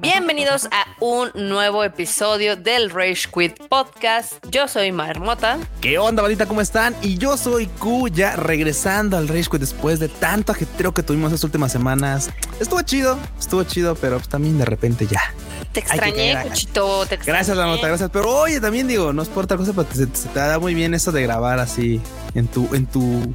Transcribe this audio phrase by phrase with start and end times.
[0.00, 4.34] Bienvenidos a un nuevo episodio del Rage Quit Podcast.
[4.50, 5.58] Yo soy Marmota.
[5.80, 6.46] ¿Qué onda, bandita?
[6.46, 6.94] ¿Cómo están?
[7.02, 11.32] Y yo soy Q, ya regresando al Rage Quit después de tanto ajetreo que tuvimos
[11.32, 12.30] estas últimas semanas.
[12.60, 15.20] Estuvo chido, estuvo chido, pero pues también de repente ya.
[15.78, 17.38] Te extrañé, Cuchito, te extrañé.
[17.38, 18.10] Gracias, Marmota, gracias.
[18.12, 20.74] Pero oye, también digo, no es por otra cosa, pero se, se te da muy
[20.74, 22.00] bien eso de grabar así
[22.34, 23.32] en tu, en tu,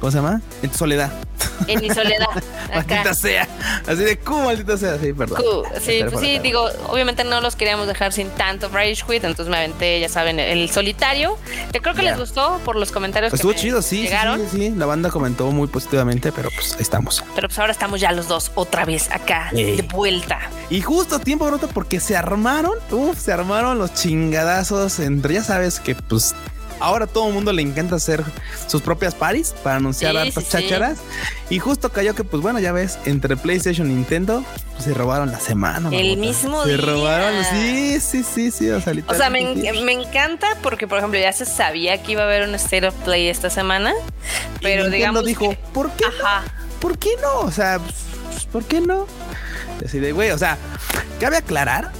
[0.00, 0.40] ¿cómo se llama?
[0.62, 1.12] En tu soledad.
[1.68, 2.26] En mi soledad.
[2.74, 3.46] maldita sea.
[3.86, 4.98] Así de Q, maldita sea.
[4.98, 5.40] Sí, perdón.
[5.40, 5.62] Q.
[5.80, 9.56] Sí, pues sí, digo, obviamente no los queríamos dejar sin tanto Rage Quit, entonces me
[9.56, 11.38] aventé, ya saben, el solitario,
[11.72, 14.40] que creo que les gustó por los comentarios Estuvo que me chido, sí, sí, llegaron.
[14.50, 14.70] sí, sí.
[14.76, 17.24] La banda comentó muy positivamente, pero pues ahí estamos.
[17.34, 20.38] Pero pues ahora estamos ya los dos otra vez acá, de vuelta.
[20.70, 25.44] Y justo a tiempo, Brota, porque se armaron, uf, se armaron los chingadazos entre, ya
[25.44, 26.34] sabes que pues
[26.80, 28.22] ahora todo el mundo le encanta hacer
[28.66, 30.48] sus propias paris para anunciar Sí, hartas sí, sí.
[30.50, 30.98] chácharas.
[31.50, 35.30] Y justo cayó que, pues bueno, ya ves, entre PlayStation y Nintendo pues, se robaron
[35.30, 35.88] la semana.
[35.92, 36.78] El mismo Se día.
[36.78, 38.70] robaron, sí, sí, sí, sí.
[38.70, 42.22] O sea, O sea, me, en- encanta porque, por ejemplo, ya se sabía que iba
[42.22, 45.90] a haber un State of Play esta semana, Y pero Nintendo digamos dijo, que- ¿por
[45.92, 46.04] qué?
[46.06, 46.44] Ajá.
[46.80, 47.40] ¿Por qué no?
[47.40, 49.06] O sea, pues, ¿por qué no?
[49.84, 50.58] Así de, güey, o sea,
[51.20, 51.90] cabe aclarar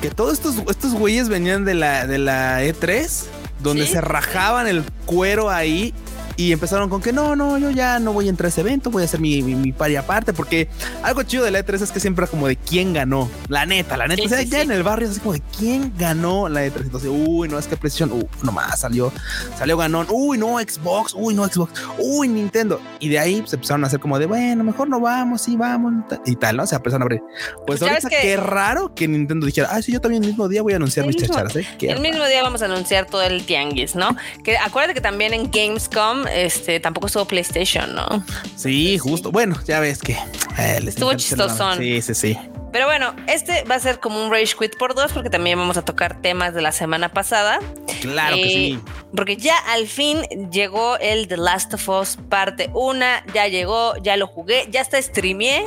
[0.00, 3.24] que todos estos, estos güeyes venían de la, de la E3,
[3.62, 3.92] donde Sí.
[3.92, 5.94] se rajaban el cuero ahí
[6.36, 8.90] y empezaron con que no, no, yo ya no voy a entrar a ese evento,
[8.90, 10.68] voy a hacer mi, mi, mi party aparte, porque
[11.02, 14.06] algo chido de la E3 es que siempre como de quién ganó, la neta, la
[14.08, 14.64] neta, Sí, o sea, sí, ya sí.
[14.64, 17.66] en el barrio es así como de quién ganó la E3, entonces, uy, no, es
[17.66, 19.12] que PlayStation, uh, nomás salió,
[19.58, 23.84] salió ganón, uy, no, Xbox, uy, no, Xbox, uy, Nintendo, y de ahí se empezaron
[23.84, 25.92] a hacer como de, bueno, mejor no vamos, sí, vamos,
[26.26, 26.66] y tal, ¿no?
[26.66, 27.20] Se empezaron a abrir.
[27.66, 30.48] Pues ves ahorita que- qué raro que Nintendo dijera, ah, sí, yo también el mismo
[30.48, 31.66] día voy a anunciar mis mismo- chacharas, ¿eh?
[31.78, 34.16] Qué El mismo día vamos a anunciar todo el tianguis, ¿no?
[34.44, 38.24] Que acuérdate que también en Gamescom este tampoco estuvo PlayStation, ¿no?
[38.56, 39.30] Sí, justo.
[39.32, 40.12] Bueno, ya ves que
[40.58, 41.78] eh, Estuvo chistosón.
[41.78, 42.38] Sí, sí, sí.
[42.72, 45.76] Pero bueno, este va a ser como un Rage Quit por dos porque también vamos
[45.76, 47.58] a tocar temas de la semana pasada.
[48.00, 48.80] Claro que sí.
[49.14, 54.16] Porque ya al fin llegó el The Last of Us parte 1, ya llegó, ya
[54.16, 55.66] lo jugué, ya está streameé.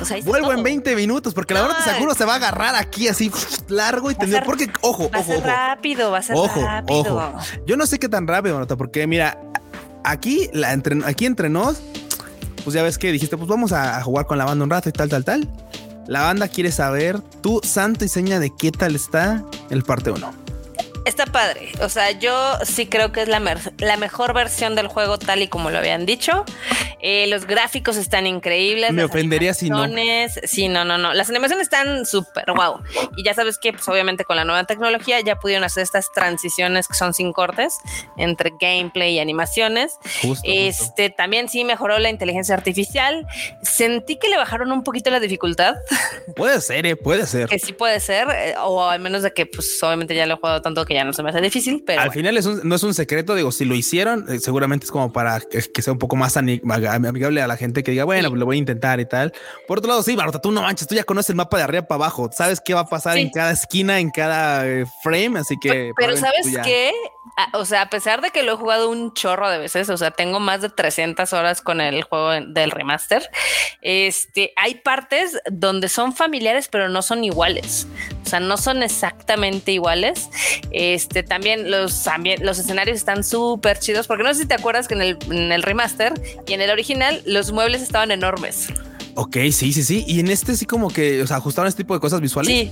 [0.00, 0.58] O sea, Vuelvo todo.
[0.58, 3.32] en 20 minutos porque la verdad te seguro se va a agarrar aquí así
[3.66, 4.42] largo y a tendido.
[4.44, 5.46] Porque, ojo, Va a ojo, ser ojo.
[5.48, 7.16] rápido, va a ser Ojo, rápido.
[7.16, 7.38] ojo.
[7.66, 9.40] Yo no sé qué tan rápido, Nota, porque mira,
[10.04, 11.80] aquí, entre, aquí nos,
[12.62, 14.88] pues ya ves que dijiste, pues vamos a, a jugar con la banda un rato
[14.88, 15.48] y tal, tal, tal.
[16.06, 20.43] La banda quiere saber tu santo y seña de qué tal está el parte 1.
[21.04, 21.72] Está padre.
[21.80, 23.40] O sea, yo sí creo que es la,
[23.78, 26.44] la mejor versión del juego tal y como lo habían dicho.
[27.00, 28.92] Eh, los gráficos están increíbles.
[28.92, 29.84] Me ofendería si no.
[30.44, 31.12] Sí, no, no, no.
[31.12, 32.80] Las animaciones están súper wow.
[33.16, 36.88] Y ya sabes que, pues obviamente con la nueva tecnología ya pudieron hacer estas transiciones
[36.88, 37.76] que son sin cortes
[38.16, 39.98] entre gameplay y animaciones.
[40.22, 40.42] Justo.
[40.50, 43.26] Este también sí mejoró la inteligencia artificial.
[43.62, 45.74] Sentí que le bajaron un poquito la dificultad,
[46.36, 47.48] Puede ser, eh, puede ser.
[47.48, 50.36] que sí puede ser, eh, o al menos de que, pues obviamente ya lo he
[50.38, 52.18] jugado tanto que ya no se me hace difícil, pero Al bueno.
[52.20, 55.12] final es un- no es un secreto, digo, si lo hicieron, eh, seguramente es como
[55.12, 58.30] para que, sea un poco más amigable a la gente que diga, bueno, Sí.
[58.30, 59.32] pues lo voy a intentar y tal.
[59.68, 61.82] Por otro lado, sí, Barota, tú no manches, tú ya conoces el mapa de arriba
[61.86, 63.20] para abajo, sabes qué va a pasar Sí.
[63.22, 65.92] en cada esquina, en cada eh, frame, así que...
[65.96, 66.92] Pero probablemente ¿sabes ya- qué?
[67.36, 69.96] A- O sea, a pesar de que lo he jugado un chorro de veces, o
[69.96, 73.28] sea, tengo más de 300 horas con el juego del remaster,
[73.82, 77.86] este, hay partes donde son familiares, pero no son iguales.
[78.24, 80.28] O sea, no son exactamente iguales.
[80.70, 84.88] Este, también los, ambien- los escenarios están súper chidos, porque no sé si te acuerdas
[84.88, 86.12] que en el, en el remaster
[86.46, 88.68] y en el original los muebles estaban enormes.
[89.16, 90.04] Ok, sí, sí, sí.
[90.08, 92.48] Y en este sí como que, o sea, ajustaron este tipo de cosas visuales.
[92.50, 92.70] Sí,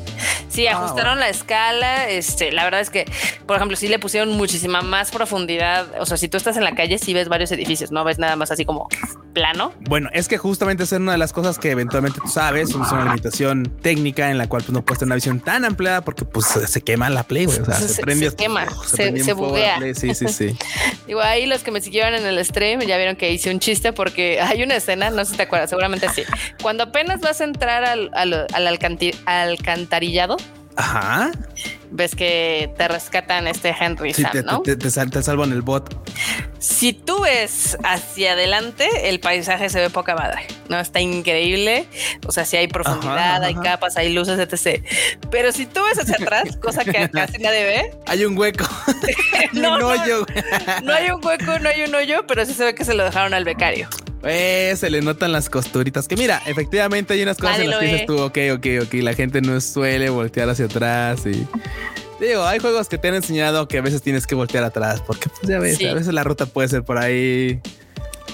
[0.49, 2.09] sí, Ah, ajustaron la escala.
[2.09, 3.05] Este, la verdad es que,
[3.47, 5.87] por ejemplo, sí le pusieron muchísima más profundidad.
[6.01, 8.35] O sea, si tú estás en la calle, sí ves varios edificios, no ves nada
[8.37, 8.89] más así como
[9.33, 9.73] plano.
[9.81, 13.05] Bueno, es que justamente es una de las cosas que eventualmente tú sabes, es una
[13.05, 16.47] limitación técnica en la cual pues no puedes tener una visión tan ampliada porque pues
[16.47, 17.61] se- se quema la play, güey.
[17.61, 19.77] O sea, Se- se, se- prende, se quema, se- se la buguea.
[19.79, 19.95] Play.
[19.95, 20.57] Sí, sí, sí.
[21.07, 23.93] Digo, ahí los que me siguieron en el stream ya vieron que hice un chiste
[23.95, 26.23] porque hay una escena, no sé si te acuerdas, seguramente sí.
[26.63, 30.37] Cuando apenas vas a entrar al, al, al alcanti- alcantarillado,
[30.77, 31.31] Ajá.
[31.91, 34.61] ves que te rescatan este Henry Sí, Sam, te, ¿no?
[34.63, 35.95] te, te, sal- te salvan el bot.
[36.59, 40.79] Si tú ves hacia adelante, el paisaje se ve poca madre, ¿no?
[40.79, 41.87] Está increíble.
[42.25, 43.63] O sea, si hay profundidad, Ajá, hay ajá.
[43.63, 44.81] capas, hay luces, etc.
[45.31, 48.65] Pero si tú ves hacia atrás, cosa que casi nadie ve, Hay un hueco.
[49.33, 50.25] Hay No, un hoyo.
[50.85, 53.03] no hay un hueco, no hay un hoyo, pero sí se ve que se lo
[53.05, 53.89] dejaron al becario.
[54.25, 56.09] Eh, se le notan las costuritas.
[56.09, 58.95] Que mira, efectivamente hay unas cosas Nadie en las que dices tú, ok, ok, ok.
[59.03, 61.47] La gente no suele voltear hacia atrás y.
[62.21, 65.29] Digo, hay juegos que te han enseñado que a veces tienes que voltear atrás, porque
[65.29, 67.61] pues ya ves, a veces la ruta puede ser por ahí.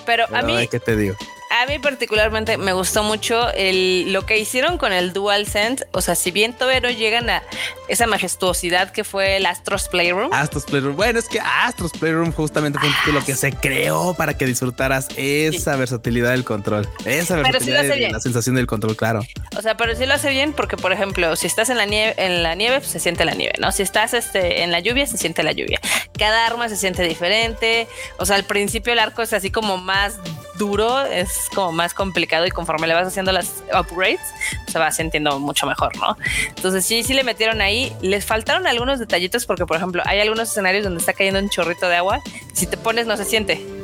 [0.04, 0.68] Pero, a mí.
[0.68, 1.16] ¿Qué te digo?
[1.50, 5.86] A mí particularmente me gustó mucho el, lo que hicieron con el DualSense.
[5.92, 7.42] O sea, si bien todavía no llegan a
[7.88, 10.32] esa majestuosidad que fue el Astros Playroom.
[10.32, 10.96] Astros Playroom.
[10.96, 15.08] Bueno, es que Astros Playroom justamente fue un título que se creó para que disfrutaras
[15.16, 16.88] esa versatilidad del control.
[17.04, 19.22] Esa versatilidad de la sensación del control, claro.
[19.56, 22.14] O sea, pero sí lo hace bien porque, por ejemplo, si estás en la nieve,
[22.18, 23.72] en la nieve, pues se siente la nieve, ¿no?
[23.72, 25.80] Si estás este, en la lluvia, se siente la lluvia.
[26.18, 27.88] Cada arma se siente diferente.
[28.18, 30.18] O sea, al principio el arco es así como más
[30.58, 34.20] duro, es como más complicado y conforme le vas haciendo las upgrades,
[34.66, 36.16] se va sintiendo mucho mejor, ¿no?
[36.48, 37.92] Entonces sí, sí le metieron ahí.
[38.02, 41.88] Les faltaron algunos detallitos porque, por ejemplo, hay algunos escenarios donde está cayendo un chorrito
[41.88, 42.20] de agua.
[42.52, 43.77] Si te pones, no se siente.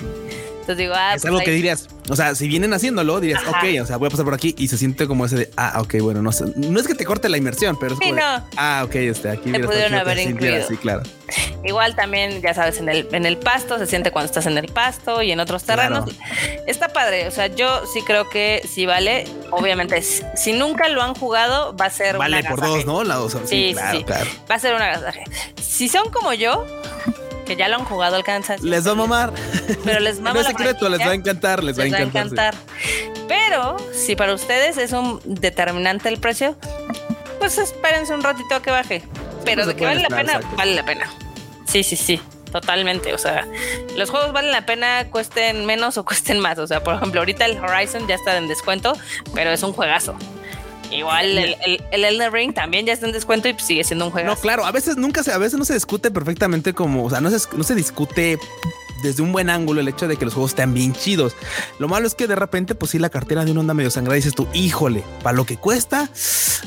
[0.65, 3.83] Entonces digo, ah, es pues algo que dirías, o sea, si vienen haciéndolo, dirías, ok,
[3.83, 5.97] o sea, voy a pasar por aquí y se siente como ese de, ah, ok,
[6.01, 8.19] bueno, no sé, no es que te corte la inmersión, pero es como,
[8.57, 10.67] ah, ok, este, aquí te pudieron haber incluido.
[10.67, 11.03] Sí, claro.
[11.65, 14.73] Igual también, ya sabes, en el, en el pasto, se siente cuando estás en el
[14.73, 16.11] pasto y en otros terrenos.
[16.67, 19.27] Está padre, o sea, yo sí creo que sí vale.
[19.51, 23.05] Obviamente, si nunca lo han jugado, va a ser vale por dos, ¿no?
[23.05, 24.31] La, sí, claro, claro.
[24.51, 25.25] Va a ser un agasaje.
[25.61, 26.65] Si son como yo,
[27.45, 28.59] que ya lo han jugado alcanzan.
[28.63, 29.33] Les va a mamar.
[29.85, 30.41] Pero les mama.
[30.41, 32.55] no secreto, les va a encantar, les, va a encantar.
[33.29, 36.57] Pero si para ustedes es un determinante el precio,
[37.39, 39.03] pues espérense un ratito a que baje.
[39.45, 41.11] Pero de que vale la pena, vale la pena.
[41.67, 42.21] Sí, sí, sí.
[42.51, 43.49] Totalmente, o sea,
[43.97, 46.57] los juegos valen la pena, cuesten menos o cuesten más.
[46.59, 48.97] O sea, por ejemplo, ahorita el Horizon ya está en descuento,
[49.35, 50.17] pero es un juegazo.
[50.95, 54.13] Igual el, el, el, Elden Ring también ya está en descuento y sigue siendo un
[54.13, 54.29] juego.
[54.29, 57.21] No, claro, a veces nunca se, a veces no se discute perfectamente como, o sea,
[57.21, 58.39] no se, no se discute
[59.05, 61.37] desde un buen ángulo el hecho de que los juegos estén bien chidos.
[61.79, 64.17] Lo malo es que de repente, pues sí, la cartera de un onda medio sangrada
[64.17, 66.09] y dices tú, híjole, para lo que cuesta,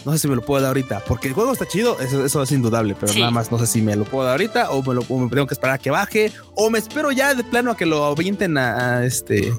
[0.05, 2.51] no sé si me lo puedo dar ahorita, porque el juego está chido, eso, es
[2.51, 5.01] indudable, pero nada más no sé si me lo puedo dar ahorita o me, lo,
[5.01, 7.85] me tengo que esperar a que baje o me espero ya de plano a que
[7.85, 9.53] lo avienten a, este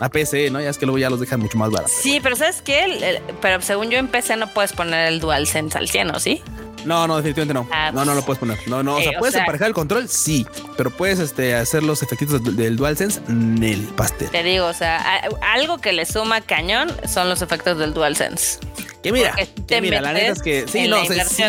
[0.00, 0.60] a PC, ¿no?
[0.60, 1.92] Ya es que luego ya los dejan mucho más baratos.
[1.92, 3.20] Sí, pero ¿sabes qué?
[3.40, 6.42] pero según yo en PC no puedes poner el DualSense al 100, ¿o sí?
[6.84, 7.68] No, no, definitivamente no.
[7.72, 8.58] Ah, no, no lo puedes poner.
[8.66, 10.46] No, no, o sea, puedes emparejar el control, sí,
[10.76, 14.30] pero puedes este, hacer los efectitos del DualSense en el pastel.
[14.30, 15.22] Te digo, o sea,
[15.54, 18.58] algo que le suma cañón son los efectos del DualSense.
[19.02, 19.34] Que mira,
[19.66, 21.44] que mira, la neta es que sí, no, sí,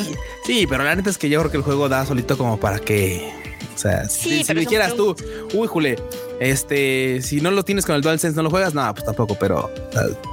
[0.46, 2.80] sí, pero la neta es que yo creo que el juego da solito como para
[2.80, 3.34] que
[3.76, 5.16] o sea, si, si dijeras tú,
[5.54, 5.98] uy, Jule,
[6.40, 9.72] este, si no lo tienes con el DualSense, no lo juegas, no, pues tampoco, pero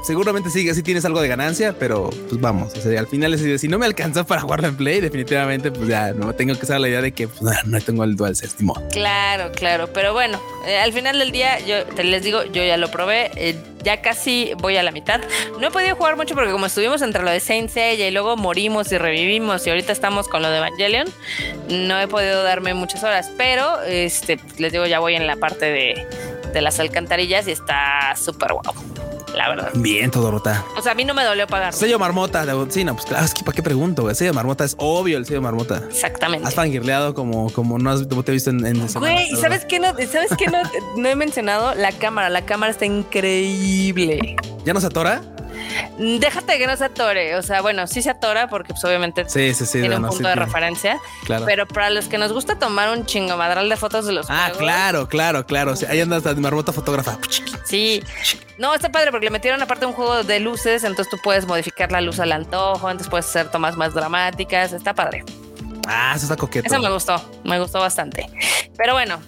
[0.05, 3.69] seguramente sí, sí tienes algo de ganancia, pero pues vamos, o sea, al final si
[3.69, 6.89] no me alcanza para jugarlo en Play, definitivamente, pues ya no tengo que saber la
[6.89, 10.93] idea de que pues, no, tengo el DualSense, ni Claro, claro, pero bueno, eh, al
[10.93, 14.77] final del día, yo te les digo, yo ya lo probé, eh, ya casi voy
[14.77, 15.21] a la mitad.
[15.59, 18.37] No he podido jugar mucho porque como estuvimos entre lo de Saint Seiya y luego
[18.37, 21.09] morimos y revivimos y ahorita estamos con lo de Evangelion,
[21.69, 25.67] no he podido darme muchas horas, pero este les digo, ya voy en la parte
[25.67, 25.92] de,
[26.53, 28.75] de las alcantarillas y está súper guau
[29.35, 29.71] la verdad.
[29.75, 30.65] Bien, todo rota.
[30.77, 31.73] O sea, a mí no me dolió pagar.
[31.73, 32.45] Sello marmota.
[32.69, 34.09] Sí, no, pues claro, es que ¿para qué pregunto?
[34.09, 35.83] El sello marmota es obvio el sello marmota.
[35.89, 36.47] Exactamente.
[36.47, 39.79] Has fangirleado como, como no has, te he visto en, en Güey, ¿sabes qué?
[39.79, 40.59] No, ¿sabes qué no,
[40.97, 41.75] no he mencionado?
[41.75, 42.29] La cámara.
[42.31, 44.37] La cámara está increíble.
[44.65, 45.23] ¿Ya no se atora?
[45.99, 47.37] Déjate que no se atore.
[47.37, 50.99] O sea, bueno, sí se atora porque pues, obviamente tiene un punto de referencia.
[51.25, 51.45] Claro.
[51.47, 54.53] Pero para los que nos gusta tomar un chingo madral de fotos de los Ah,
[54.57, 55.75] claro, claro, claro.
[55.89, 57.19] ahí andas de marmota fotógrafa.
[57.65, 58.03] Sí.
[58.59, 61.91] No, está padre porque le metieron aparte un juego de luces, entonces tú puedes modificar
[61.91, 64.73] la luz al antojo, entonces puedes hacer tomas más dramáticas.
[64.73, 65.25] Está padre.
[65.87, 66.67] Ah, eso está coqueto.
[66.67, 68.29] Eso me gustó, me gustó bastante.
[68.77, 69.21] Pero bueno,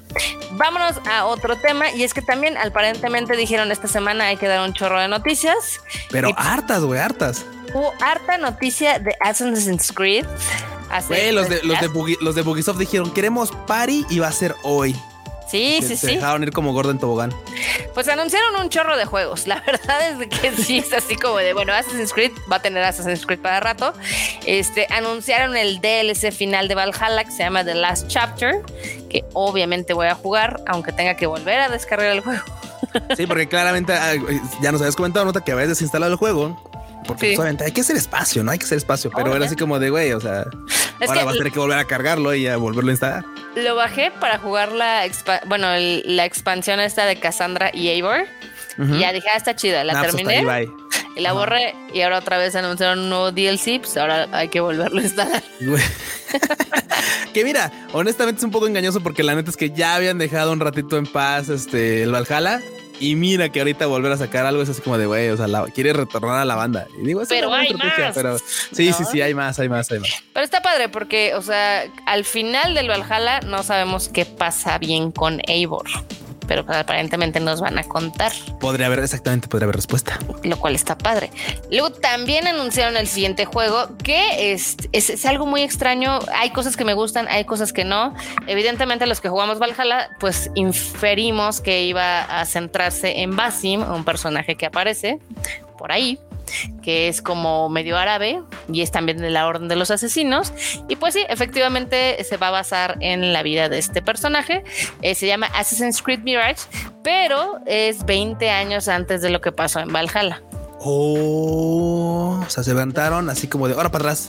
[0.52, 1.90] vámonos a otro tema.
[1.90, 5.80] Y es que también aparentemente dijeron esta semana hay que dar un chorro de noticias.
[6.11, 7.44] Pero hartas, güey, hartas.
[7.73, 10.26] Hubo harta noticia de Assassin's Creed.
[11.08, 14.54] Güey, los de, los, de los de Bugisoft dijeron, queremos party y va a ser
[14.62, 14.94] hoy.
[15.49, 16.15] Sí, sí, se sí.
[16.17, 17.33] dejaron ir como Gordon Tobogán.
[17.93, 19.47] Pues anunciaron un chorro de juegos.
[19.47, 22.83] La verdad es que sí es así como de, bueno, Assassin's Creed va a tener
[22.83, 23.93] Assassin's Creed para rato.
[24.47, 28.63] Este, anunciaron el DLC final de Valhalla que se llama The Last Chapter,
[29.11, 32.43] que obviamente voy a jugar, aunque tenga que volver a descargar el juego.
[33.17, 34.15] Sí, porque claramente ah,
[34.61, 36.57] ya nos habías comentado, nota que habías desinstalado el juego
[37.07, 39.79] porque pues, hay que hacer espacio, no hay que hacer espacio, pero era así como
[39.79, 40.47] de güey, o sea,
[41.07, 43.25] ahora vas a tener que volver a cargarlo y a volverlo a instalar.
[43.56, 45.04] Lo bajé para jugar la,
[45.46, 48.26] bueno, la expansión esta de Cassandra y Eivor.
[48.76, 50.68] Y ya dije, ah, está chida, la pues, terminé.
[51.14, 54.58] y la borré y ahora otra vez anunciaron un nuevo DLC, pues ahora hay que
[54.58, 55.42] volverlo a instalar.
[57.32, 60.50] que mira, honestamente es un poco engañoso porque la neta es que ya habían dejado
[60.50, 62.61] un ratito en paz este el Valhalla
[63.01, 65.49] Y mira que ahorita volver a sacar algo es así como de güey, o sea,
[65.49, 66.87] la, quiere retornar a la banda.
[66.99, 68.15] Y digo, pero hay más.
[68.15, 70.11] Pero sí, sí, sí, hay más, hay más, hay más.
[70.33, 75.11] Pero está padre porque, o sea, al final del Valhalla no sabemos qué pasa bien
[75.11, 75.87] con Eivor
[76.47, 78.33] pero aparentemente nos van a contar.
[78.61, 80.19] Podría haber, exactamente, podría haber respuesta.
[80.43, 81.31] Lo cual está padre.
[81.71, 86.19] Luego también anunciaron el siguiente juego, que es, es, algo muy extraño.
[86.37, 88.15] Hay cosas que me gustan, hay cosas que no.
[88.47, 94.57] Evidentemente los que jugamos Valhalla, pues inferimos que iba a centrarse en Basim, un personaje
[94.57, 95.19] que aparece
[95.79, 96.19] por ahí
[96.83, 100.53] que es como medio árabe y es también de la Orden de los Asesinos.
[100.89, 104.65] Y pues sí, efectivamente se va a basar en la vida de este personaje.
[105.03, 106.63] Eh, se llama Assassin's Creed Mirage,
[107.03, 110.43] pero es 20 años antes de lo que pasó en Valhalla.
[110.87, 114.29] Oh, o sea, se levantaron así como de ahora para atrás.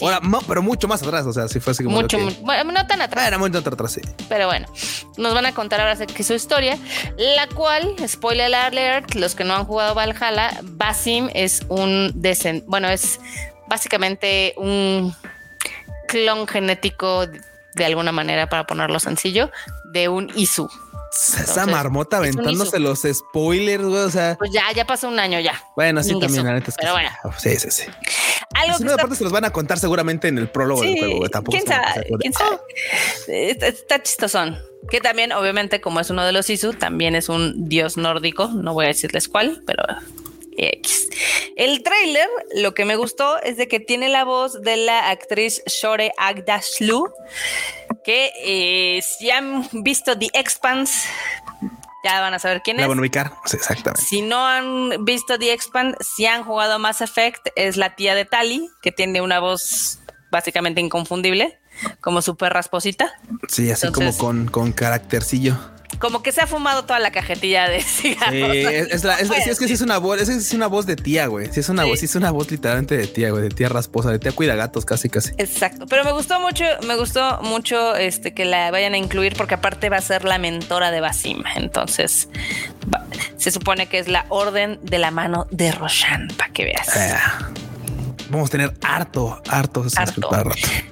[0.00, 1.26] Ahora, no, pero mucho más atrás.
[1.26, 2.00] O sea, si fue así como.
[2.00, 3.26] Mucho, bueno, no tan atrás.
[3.26, 4.00] Era muy atrás, sí.
[4.28, 4.68] Pero bueno,
[5.16, 6.78] nos van a contar ahora que su historia,
[7.16, 12.88] la cual, spoiler alert, los que no han jugado Valhalla, Basim es un desen bueno,
[12.88, 13.18] es
[13.66, 15.14] básicamente un
[16.06, 17.26] clon genético
[17.78, 19.50] de alguna manera, para ponerlo sencillo,
[19.92, 20.68] de un Isu
[21.10, 24.02] esa marmota aventándose los spoilers, güey.
[24.02, 25.62] O sea, pues ya, ya pasó un año ya.
[25.76, 27.10] Bueno, sí, también, la neta es que Pero bueno.
[27.38, 27.84] Sí, sí, sí.
[28.54, 31.16] Algo si no, aparte se los van a contar seguramente en el prólogo del juego,
[31.18, 31.30] güey.
[31.30, 32.06] Tampoco ¿Quién sabe?
[32.20, 32.56] ¿Quién sabe?
[32.56, 33.66] Ah".
[33.66, 34.58] Está chistosón.
[34.90, 38.48] Que también, obviamente, como es uno de los Isu, también es un dios nórdico.
[38.48, 39.84] No voy a decirles cuál, pero
[40.58, 41.08] X.
[41.56, 45.62] El trailer, lo que me gustó es de que tiene la voz de la actriz
[45.66, 47.12] Shore Agdashlu,
[48.04, 51.08] que eh, si han visto The Expanse,
[52.04, 52.88] ya van a saber quién la es.
[52.88, 54.02] van a ubicar, exactamente.
[54.02, 58.24] Si no han visto The Expanse, si han jugado Mass Effect, es la tía de
[58.24, 59.98] Tali, que tiene una voz
[60.30, 61.58] básicamente inconfundible,
[62.00, 63.12] como súper rasposita.
[63.48, 65.58] Sí, así como con, con caractercillo
[65.98, 68.52] como que se ha fumado toda la cajetilla de cigarros.
[68.52, 69.04] Sí, es,
[69.46, 71.52] es, que sí es una voz, es, una voz de tía, güey.
[71.52, 74.10] Sí es una voz, sí es una voz literalmente de tía, güey, de tía rasposa,
[74.10, 75.32] de tía cuida gatos, casi, casi.
[75.38, 75.86] Exacto.
[75.86, 79.88] Pero me gustó mucho, me gustó mucho este que la vayan a incluir porque aparte
[79.88, 81.42] va a ser la mentora de Basim.
[81.56, 82.28] Entonces,
[83.36, 86.88] se supone que es la orden de la mano de Roshan, para que veas.
[86.94, 87.50] Ah
[88.30, 90.30] vamos a tener harto, harto, harto.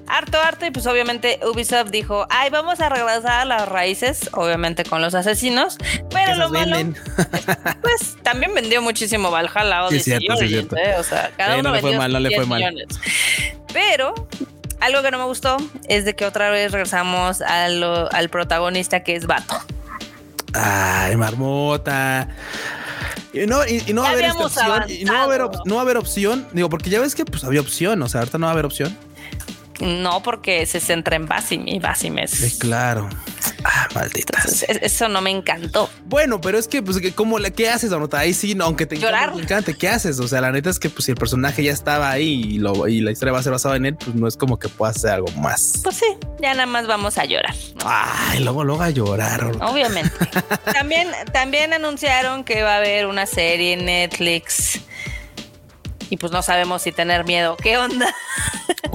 [0.09, 0.67] Harto, harto.
[0.67, 5.15] Y pues obviamente Ubisoft dijo, ay, vamos a regresar a las raíces, obviamente con los
[5.15, 5.79] asesinos.
[6.11, 6.77] Pero lo malo,
[7.83, 10.77] pues también vendió muchísimo Valhalla sí, cierto, sí, cierto.
[10.77, 10.97] ¿eh?
[10.99, 12.87] O sea, cada uno no le fue mal, no le fue mal.
[13.73, 14.15] Pero
[14.81, 15.57] algo que no me gustó
[15.89, 19.55] es de que otra vez regresamos al protagonista que es Vato.
[20.53, 22.29] Ay, marmota.
[23.33, 25.81] Y no, y, no va a haber opción, y no va a haber, no va
[25.83, 28.47] a haber opción, digo, porque ya ves que pues había opción, o sea, ahorita no
[28.47, 28.97] va a haber opción.
[29.81, 32.31] No, porque se centra en Basim y Basim es.
[32.31, 33.09] Sí, claro.
[33.65, 34.39] Ah, maldita.
[34.81, 35.91] eso no me encantó.
[36.05, 38.19] Bueno, pero es que, pues, ¿cómo le, ¿qué haces, Anota?
[38.19, 40.19] Ahí sí, aunque te encante, ¿qué haces?
[40.21, 42.89] O sea, la neta es que, pues, si el personaje ya estaba ahí y, lo,
[42.89, 44.93] y la historia va a ser basada en él, pues no es como que pueda
[44.93, 45.81] hacer algo más.
[45.83, 46.07] Pues sí,
[46.41, 47.55] ya nada más vamos a llorar.
[47.85, 49.51] Ay, luego, luego a llorar.
[49.61, 50.13] Obviamente.
[50.73, 54.81] también, también anunciaron que va a haber una serie en Netflix
[56.11, 57.57] y pues no sabemos si tener miedo.
[57.57, 58.15] ¿Qué onda?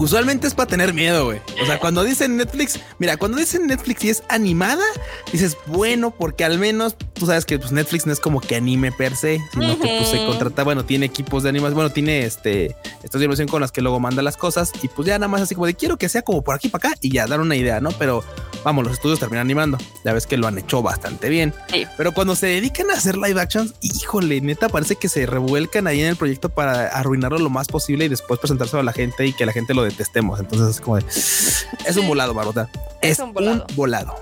[0.01, 1.41] Usualmente es para tener miedo, güey.
[1.62, 4.84] O sea, cuando dicen Netflix, mira, cuando dicen Netflix y es animada,
[5.31, 8.91] dices, bueno, porque al menos tú sabes que pues, Netflix no es como que anime
[8.91, 12.75] per se, sino que pues, se contrata, bueno, tiene equipos de animación, bueno, tiene este,
[13.03, 15.41] estas de animación con las que luego manda las cosas y pues ya nada más
[15.41, 17.55] así como de quiero que sea como por aquí para acá y ya dar una
[17.55, 17.91] idea, ¿no?
[17.91, 18.24] Pero
[18.63, 19.77] vamos, los estudios terminan animando.
[20.03, 21.53] Ya ves que lo han hecho bastante bien.
[21.98, 26.01] Pero cuando se dedican a hacer live actions, híjole, neta, parece que se revuelcan ahí
[26.01, 29.34] en el proyecto para arruinarlo lo más posible y después presentárselo a la gente y
[29.34, 30.39] que la gente lo detestemos.
[30.39, 32.70] Entonces es como de, es un volado, Marota.
[33.01, 33.34] Es, un,
[33.75, 34.15] volado.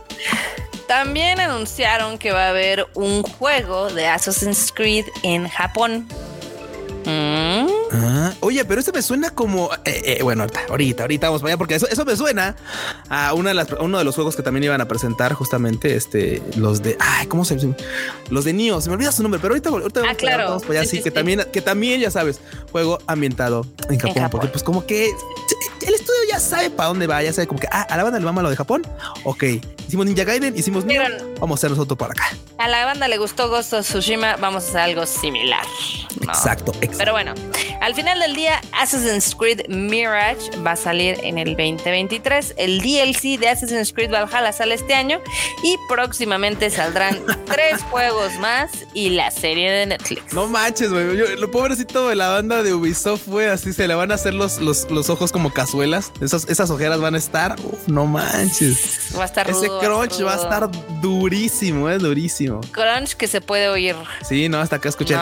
[0.88, 6.08] También anunciaron que va a haber un juego de Assassin's Creed en Japón.
[7.06, 7.79] Mm.
[7.92, 11.58] Ah, oye, pero este me suena como eh, eh, bueno, ahorita, ahorita vamos para allá
[11.58, 12.56] porque eso, eso me suena
[13.10, 16.42] a una de las, uno de los juegos que también iban a presentar justamente este
[16.56, 17.58] los de ay, ¿cómo se?
[18.30, 20.46] Los de Nio, se me olvida su nombre, pero ahorita, ahorita ah, claro.
[20.46, 22.42] vamos para allá, sí, que también que también ya sabes,
[22.72, 25.12] juego ambientado en Japón, porque pues como que
[25.88, 28.20] el estudio ya sabe para dónde va, ya sabe como que ah, a la banda
[28.20, 28.86] le vamos a lo de Japón.
[29.24, 29.44] Ok,
[29.88, 31.02] hicimos Ninja Gaiden, hicimos Nio,
[31.40, 32.36] vamos a hacer nosotros para acá.
[32.58, 35.66] A la banda le gustó Ghost of Tsushima, vamos a hacer algo similar.
[36.22, 36.98] Exacto, exacto.
[36.98, 37.34] Pero bueno,
[37.82, 42.56] Al final del día, Assassin's Creed Mirage va a salir en el 2023.
[42.58, 45.22] El DLC de Assassin's Creed Valhalla sale este año
[45.64, 50.34] y próximamente saldrán tres juegos más y la serie de Netflix.
[50.34, 51.38] No manches, güey.
[51.38, 54.60] Lo pobrecito de la banda de Ubisoft, güey, así se le van a hacer los,
[54.60, 56.12] los, ojos como cazuelas.
[56.20, 57.56] Esas, esas ojeras van a estar.
[57.86, 59.14] no manches.
[59.16, 62.62] Va a estar Ese crunch va a estar durísimo, es durísimo.
[62.72, 63.96] Crunch que se puede oír.
[64.28, 65.16] Sí, no, hasta acá escuché.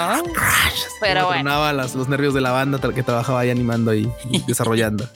[1.02, 1.74] Pero bueno.
[1.74, 4.10] los nervios de la banda que trabajaba ahí animando y
[4.48, 5.10] desarrollando.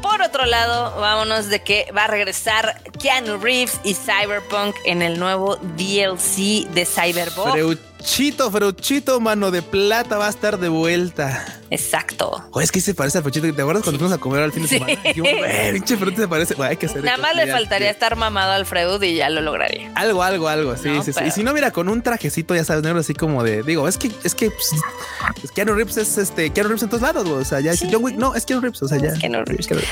[0.00, 5.20] Por otro lado, vámonos de que va a regresar Keanu Reeves y Cyberpunk en el
[5.20, 7.78] nuevo DLC de Cyberpunk.
[8.02, 11.60] Freuchito, Freuchito, mano de plata va a estar de vuelta.
[11.70, 12.44] Exacto.
[12.50, 13.54] Oye, es que se parece a Freuchito.
[13.54, 14.98] ¿Te acuerdas cuando fuimos a comer al fin de semana?
[15.72, 16.60] pinche se parece.
[16.60, 19.92] hay que hacer Nada más le faltaría estar mamado al Freud y ya lo lograría.
[19.94, 20.76] Algo, algo, algo.
[20.76, 21.20] Sí, sí, sí.
[21.28, 23.62] Y si no, mira, con un trajecito, ya sabes, negro, así como de.
[23.62, 24.50] Digo, es que, es que.
[24.50, 24.72] Pues,
[25.44, 26.50] es Keanu Reeves es este.
[26.50, 27.72] Keanu Reeves en todos lados, O sea, ya.
[27.78, 28.82] John Wick, no, es Keanu Reeves.
[28.82, 29.10] O sea, ya.
[29.10, 29.68] Es Keanu Reeves.
[29.68, 29.84] Pues,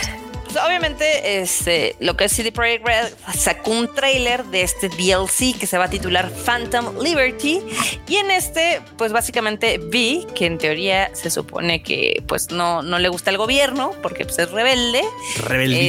[0.56, 5.66] obviamente, este, lo que es CD Projekt Red sacó un trailer de este DLC que
[5.66, 7.60] se va a titular Phantom Liberty.
[8.08, 12.98] Y en este, pues básicamente Vi, que en teoría se supone que pues no, no
[12.98, 15.02] le gusta el gobierno porque pues, es rebelde.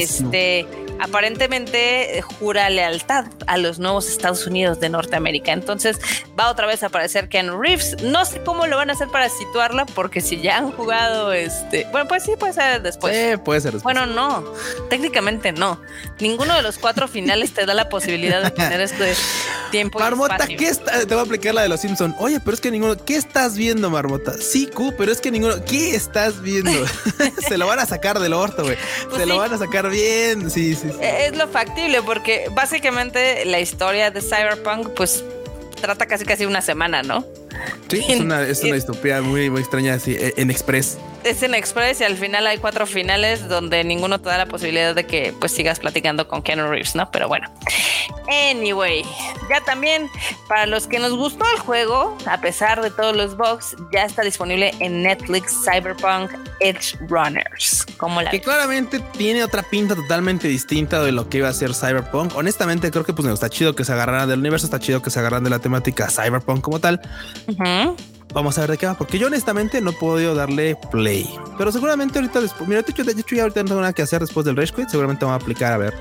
[0.02, 0.66] Este
[1.02, 5.52] aparentemente eh, jura lealtad a los nuevos Estados Unidos de Norteamérica.
[5.52, 5.98] Entonces
[6.38, 8.02] va otra vez a aparecer Ken Reeves.
[8.02, 11.86] No sé cómo lo van a hacer para situarla, porque si ya han jugado este.
[11.90, 13.14] Bueno, pues sí, puede ser después.
[13.14, 13.82] Eh, puede ser después.
[13.82, 14.44] Bueno, no.
[14.88, 15.80] Técnicamente no.
[16.20, 19.14] Ninguno de los cuatro finales te da la posibilidad de tener este
[19.70, 19.98] tiempo.
[19.98, 21.00] Marmota, ¿qué está?
[21.00, 22.14] Te voy a aplicar la de los Simpsons.
[22.18, 22.96] Oye, pero es que ninguno.
[22.96, 24.34] ¿Qué estás viendo, Marmota?
[24.34, 25.64] Sí, Q, pero es que ninguno.
[25.64, 26.70] ¿Qué estás viendo?
[27.48, 28.76] Se lo van a sacar del orto, güey.
[29.08, 30.50] Pues Se lo van a sacar bien.
[30.50, 30.91] Sí, sí.
[31.00, 35.24] Eh, es lo factible porque básicamente la historia de Cyberpunk pues
[35.80, 37.24] trata casi casi una semana, ¿no?
[37.92, 41.54] Sí, es una, es una distopía muy, muy extraña así, e, en Express es en
[41.54, 45.34] Express y al final hay cuatro finales donde ninguno te da la posibilidad de que
[45.38, 47.10] pues sigas platicando con Keanu Reeves, ¿no?
[47.10, 47.48] Pero bueno.
[48.50, 49.04] Anyway,
[49.48, 50.08] ya también
[50.48, 54.22] para los que nos gustó el juego, a pesar de todos los bugs, ya está
[54.22, 56.30] disponible en Netflix Cyberpunk
[56.60, 57.86] Edge Runners.
[57.96, 61.74] Como la que claramente tiene otra pinta totalmente distinta de lo que iba a ser
[61.74, 62.34] Cyberpunk.
[62.36, 65.18] Honestamente, creo que pues está chido que se agarraran del universo, está chido que se
[65.18, 67.00] agarran de la temática Cyberpunk como tal.
[68.32, 71.28] Vamos a ver de qué va, porque yo honestamente no he podido darle play.
[71.58, 74.02] Pero seguramente ahorita después, mira, de hecho, de hecho ya ahorita no tengo nada que
[74.02, 75.94] hacer después del Rage Quit, seguramente vamos a aplicar a ver.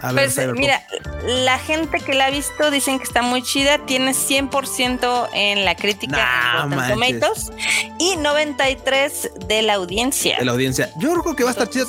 [0.00, 0.86] A ver, pues, mira,
[1.24, 5.74] la gente que la ha visto dicen que está muy chida, tiene 100% en la
[5.74, 7.50] crítica en Tomatoes
[7.98, 10.38] y 93 de la audiencia.
[10.38, 10.90] De la audiencia.
[10.98, 11.84] Yo creo que va a estar chida.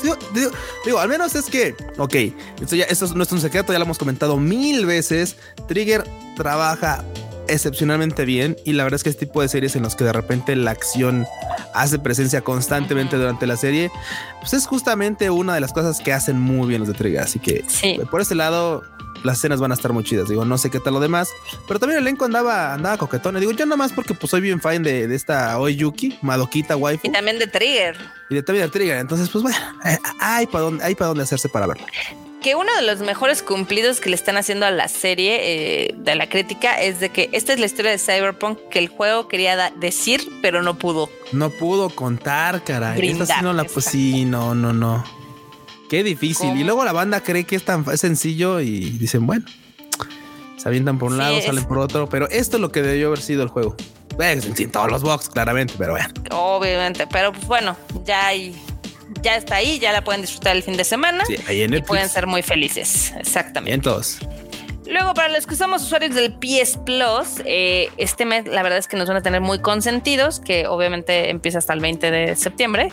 [0.86, 2.16] Digo, al menos es que, ok,
[2.62, 5.36] esto ya esto no es un secreto, ya lo hemos comentado mil veces.
[5.68, 6.04] Trigger
[6.36, 7.04] trabaja
[7.48, 10.14] excepcionalmente bien y la verdad es que este tipo de series en los que de
[10.14, 11.26] repente la acción
[11.74, 13.92] hace presencia constantemente durante la serie,
[14.40, 17.22] pues es justamente una de las cosas que hacen muy bien los de Trigger.
[17.22, 17.64] Así que
[18.10, 18.84] por ese lado
[19.24, 20.30] las escenas van a estar muy chidas.
[20.30, 21.30] Digo, no sé qué tal lo demás,
[21.68, 23.40] pero también el elenco andaba, andaba coquetón.
[23.40, 27.08] digo, yo nada más porque pues soy bien fan de, de esta Oyuki, Madoquita Waifu.
[27.08, 27.98] Y también de Trigger.
[28.30, 28.98] Y de, también de Trigger.
[28.98, 31.86] Entonces, pues bueno, eh, hay para dónde, hay para dónde hacerse para verlo
[32.48, 36.16] que uno de los mejores cumplidos que le están haciendo a la serie eh, de
[36.16, 39.70] la crítica es de que esta es la historia de Cyberpunk que el juego quería
[39.72, 41.10] decir, pero no pudo.
[41.34, 43.16] No pudo contar, caray.
[43.42, 45.04] no la pues sí, no, no, no.
[45.90, 46.56] Qué difícil.
[46.56, 49.46] Y luego la banda cree que es tan sencillo y dicen, bueno,
[50.56, 53.20] se avientan por un lado, salen por otro, pero esto es lo que debió haber
[53.20, 53.76] sido el juego.
[54.16, 56.08] Pues, sin todos los box, claramente, pero bueno.
[56.32, 58.56] Obviamente, pero pues bueno, ya hay
[59.22, 62.42] ya está ahí, ya la pueden disfrutar el fin de semana y pueden ser muy
[62.42, 63.14] felices.
[63.18, 63.80] Exactamente.
[63.80, 64.20] todos.
[64.90, 68.88] Luego, para los que somos usuarios del PS Plus, eh, este mes la verdad es
[68.88, 72.90] que nos van a tener muy consentidos, que obviamente empieza hasta el 20 de septiembre,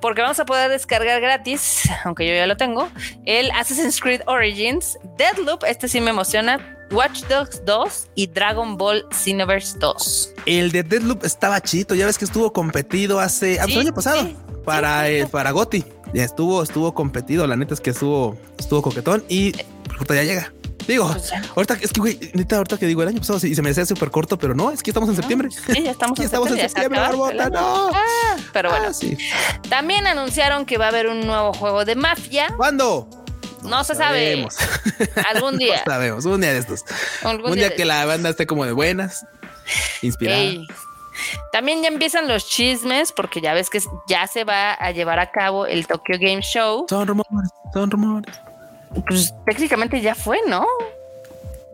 [0.00, 2.88] porque vamos a poder descargar gratis, aunque yo ya lo tengo,
[3.26, 9.06] el Assassin's Creed Origins, Deadloop, este sí me emociona, Watch Dogs 2 y Dragon Ball
[9.12, 10.34] Xenoverse 2.
[10.46, 14.28] El de Deadloop estaba chido, ya ves que estuvo competido hace el año pasado
[14.66, 15.84] para, el, para Goti.
[16.12, 17.46] Ya estuvo, estuvo competido.
[17.46, 19.54] La neta es que estuvo, estuvo coquetón y
[19.90, 20.52] ahorita ya llega.
[20.86, 23.62] Digo, pues ahorita es que, güey, neta, ahorita que digo el año pasado y se
[23.62, 25.48] me decía súper corto, pero no, es que estamos en septiembre.
[25.50, 27.50] Sí, ya estamos, en, estamos septiembre, en septiembre.
[27.50, 27.90] no.
[27.92, 29.16] Ah, pero bueno, ah, sí.
[29.68, 32.52] también anunciaron que va a haber un nuevo juego de mafia.
[32.56, 33.08] ¿Cuándo?
[33.62, 34.46] No, se sabe.
[35.34, 35.82] Algún día.
[35.84, 36.84] No sabemos, un día de estos.
[37.24, 39.26] un día, que la banda esté como de buenas,
[40.02, 40.52] inspirada.
[41.52, 45.30] También ya empiezan los chismes porque ya ves que ya se va a llevar a
[45.30, 46.86] cabo el Tokyo Game Show.
[46.88, 48.34] Son rumores, son rumores.
[49.08, 50.66] Pues técnicamente ya fue, ¿no?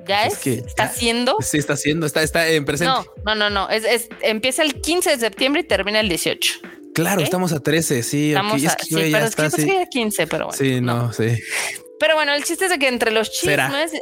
[0.06, 0.38] ¿Ya es?
[0.38, 1.36] que, ¿Está haciendo?
[1.40, 2.92] Sí, está haciendo, está, está en presente.
[3.24, 3.68] No, no, no, no.
[3.68, 6.54] Es, empieza el 15 de septiembre y termina el 18.
[6.94, 8.30] Claro, estamos a 13, sí.
[8.30, 10.58] Estamos a, sí, pero es que 15, pero bueno.
[10.58, 11.38] Sí, no, sí.
[12.02, 13.92] Pero bueno, el chiste es de que entre los chismes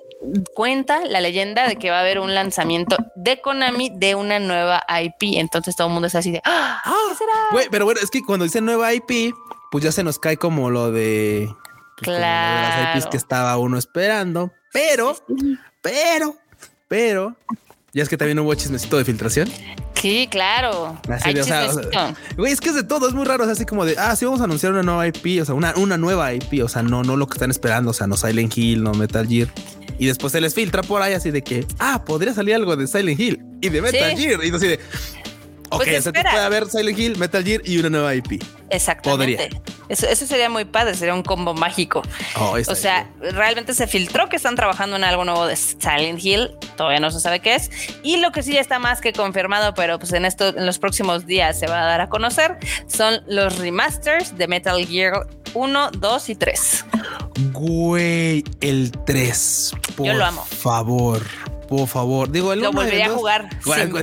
[0.55, 4.83] cuenta la leyenda de que va a haber un lanzamiento de Konami de una nueva
[5.03, 5.39] IP.
[5.39, 6.81] Entonces todo el mundo está así de ¡Ah!
[6.83, 7.33] ¿qué será?
[7.53, 9.35] Güey, pero bueno, es que cuando dice nueva IP,
[9.71, 11.55] pues ya se nos cae como lo de,
[11.99, 14.51] pues, las IPs que estaba uno esperando.
[14.73, 15.15] Pero,
[15.83, 16.37] pero,
[16.89, 17.37] pero,
[17.93, 19.49] ya es que también hubo chismecito de filtración.
[20.01, 20.99] Sí, claro.
[21.09, 21.69] Así de, o sea,
[22.37, 23.45] güey, es que es de todo, es muy raro.
[23.45, 25.75] Es así como de, ah, sí, vamos a anunciar una nueva IP, o sea, una,
[25.77, 28.57] una nueva IP, o sea, no, no lo que están esperando, o sea, no Silent
[28.57, 29.49] Hill, no Metal Gear.
[29.99, 32.87] Y después se les filtra por ahí así de que, ah, podría salir algo de
[32.87, 34.43] Silent Hill y de Metal Gear.
[34.43, 34.81] Y así de,
[35.71, 38.43] Ok, pues se puede haber Silent Hill, Metal Gear y una nueva IP.
[38.71, 39.51] Exactamente.
[39.89, 42.03] Eso, eso, sería muy padre, sería un combo mágico.
[42.37, 46.51] Oh, o sea, realmente se filtró que están trabajando en algo nuevo de Silent Hill.
[46.77, 47.71] Todavía no se sabe qué es.
[48.03, 50.79] Y lo que sí ya está más que confirmado, pero pues en esto, en los
[50.79, 55.91] próximos días se va a dar a conocer, son los remasters de Metal Gear 1,
[55.93, 56.85] 2 y 3.
[57.53, 59.73] Güey, el 3.
[59.97, 60.45] Por Yo lo amo.
[60.45, 61.23] favor
[61.71, 62.31] por favor.
[62.31, 63.49] Digo, el Lo volvería a jugar.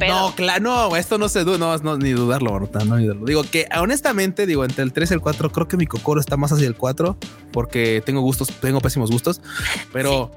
[0.07, 3.25] no, claro, no, esto no se duda, no, no, ni dudarlo, no, ni dudarlo.
[3.25, 6.37] Digo que honestamente, digo, entre el 3 y el 4, creo que mi cocoro está
[6.37, 7.17] más hacia el 4
[7.51, 9.41] porque tengo gustos, tengo pésimos gustos,
[9.91, 10.31] pero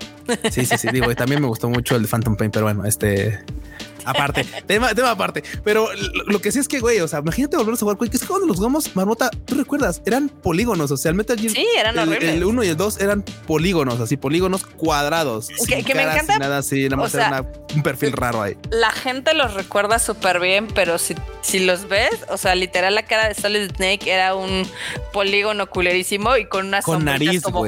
[0.51, 2.85] sí, sí, sí, digo, y también me gustó mucho el de Phantom Pain, pero bueno,
[2.85, 3.45] este
[4.05, 5.43] aparte, tema, tema aparte.
[5.65, 5.89] Pero
[6.27, 8.27] lo que sí es que, güey, o sea, imagínate volver a jugar, que es que
[8.27, 11.53] cuando los jugamos, Marmota, tú recuerdas, eran polígonos, o sea, el Metal Gear.
[11.53, 12.35] Sí, eran el, horribles.
[12.35, 15.49] El 1 y el 2 eran polígonos, así, polígonos cuadrados.
[15.67, 16.39] Que, me encanta.
[16.39, 18.57] Nada así, nada más era un perfil raro ahí.
[18.71, 23.05] La gente los recuerda súper bien, pero si, si los ves, o sea, literal, la
[23.05, 24.67] cara de Solid Snake era un
[25.13, 27.65] polígono culerísimo y con unas con nariz, como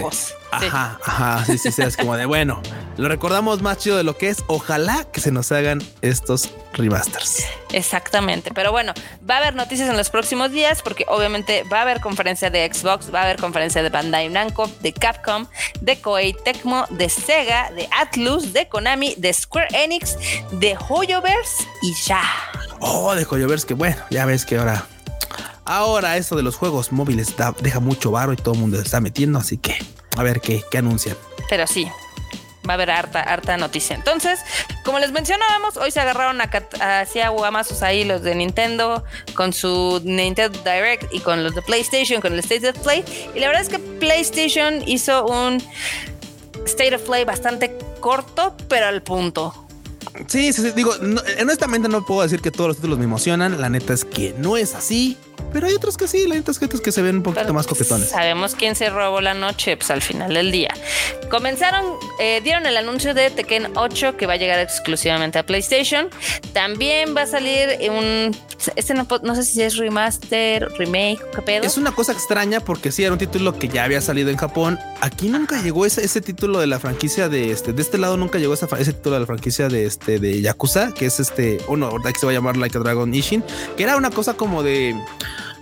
[0.52, 2.60] Ajá, ajá, sí, sí, sí, es como de bueno,
[2.98, 4.44] lo recordamos más chido de lo que es.
[4.48, 7.44] Ojalá que se nos hagan estos remasters.
[7.72, 8.92] Exactamente, pero bueno,
[9.28, 12.70] va a haber noticias en los próximos días porque obviamente va a haber conferencia de
[12.72, 15.46] Xbox, va a haber conferencia de Bandai Namco, de Capcom,
[15.80, 20.18] de Koei Tecmo, de Sega, de Atlus, de Konami, de Square Enix,
[20.52, 22.22] de Hoyoverse y ya.
[22.80, 24.84] Oh, de Hoyoverse, que bueno, ya ves que ahora
[25.64, 29.00] Ahora eso de los juegos móviles deja mucho varo y todo el mundo se está
[29.00, 29.76] metiendo, así que
[30.16, 31.16] a ver qué, qué anuncian.
[31.48, 31.88] Pero sí,
[32.68, 33.96] va a haber harta, harta noticia.
[33.96, 34.40] Entonces,
[34.84, 36.50] como les mencionábamos, hoy se agarraron a,
[37.00, 42.20] hacia guamazos ahí los de Nintendo con su Nintendo Direct y con los de PlayStation,
[42.20, 43.04] con el State of Play.
[43.34, 45.62] Y la verdad es que PlayStation hizo un
[46.66, 49.54] State of Play bastante corto, pero al punto.
[50.26, 50.92] Sí, sí, sí digo,
[51.40, 53.60] honestamente no puedo decir que todos los títulos me emocionan.
[53.60, 55.16] La neta es que no es así.
[55.52, 58.08] Pero hay otros que sí, la neta es que, se ven un poquito más coquetones.
[58.08, 60.74] Sabemos quién se robó la noche, pues al final del día.
[61.30, 61.84] Comenzaron,
[62.18, 66.08] eh, dieron el anuncio de Tekken 8 que va a llegar exclusivamente a PlayStation.
[66.52, 68.36] También va a salir un.
[68.76, 71.64] Este no, sé si es remaster, remake, qué pedo.
[71.64, 74.78] Es una cosa extraña porque sí era un título que ya había salido en Japón.
[75.00, 77.72] Aquí nunca llegó ese, ese título de la franquicia de este.
[77.72, 80.94] De este lado nunca llegó ese, ese título de la franquicia de este de Yakuza,
[80.94, 81.58] que es este.
[81.66, 82.12] Uno, ¿verdad?
[82.12, 83.44] Que se va a llamar Like a Dragon Ishin,
[83.76, 84.94] que era una cosa como de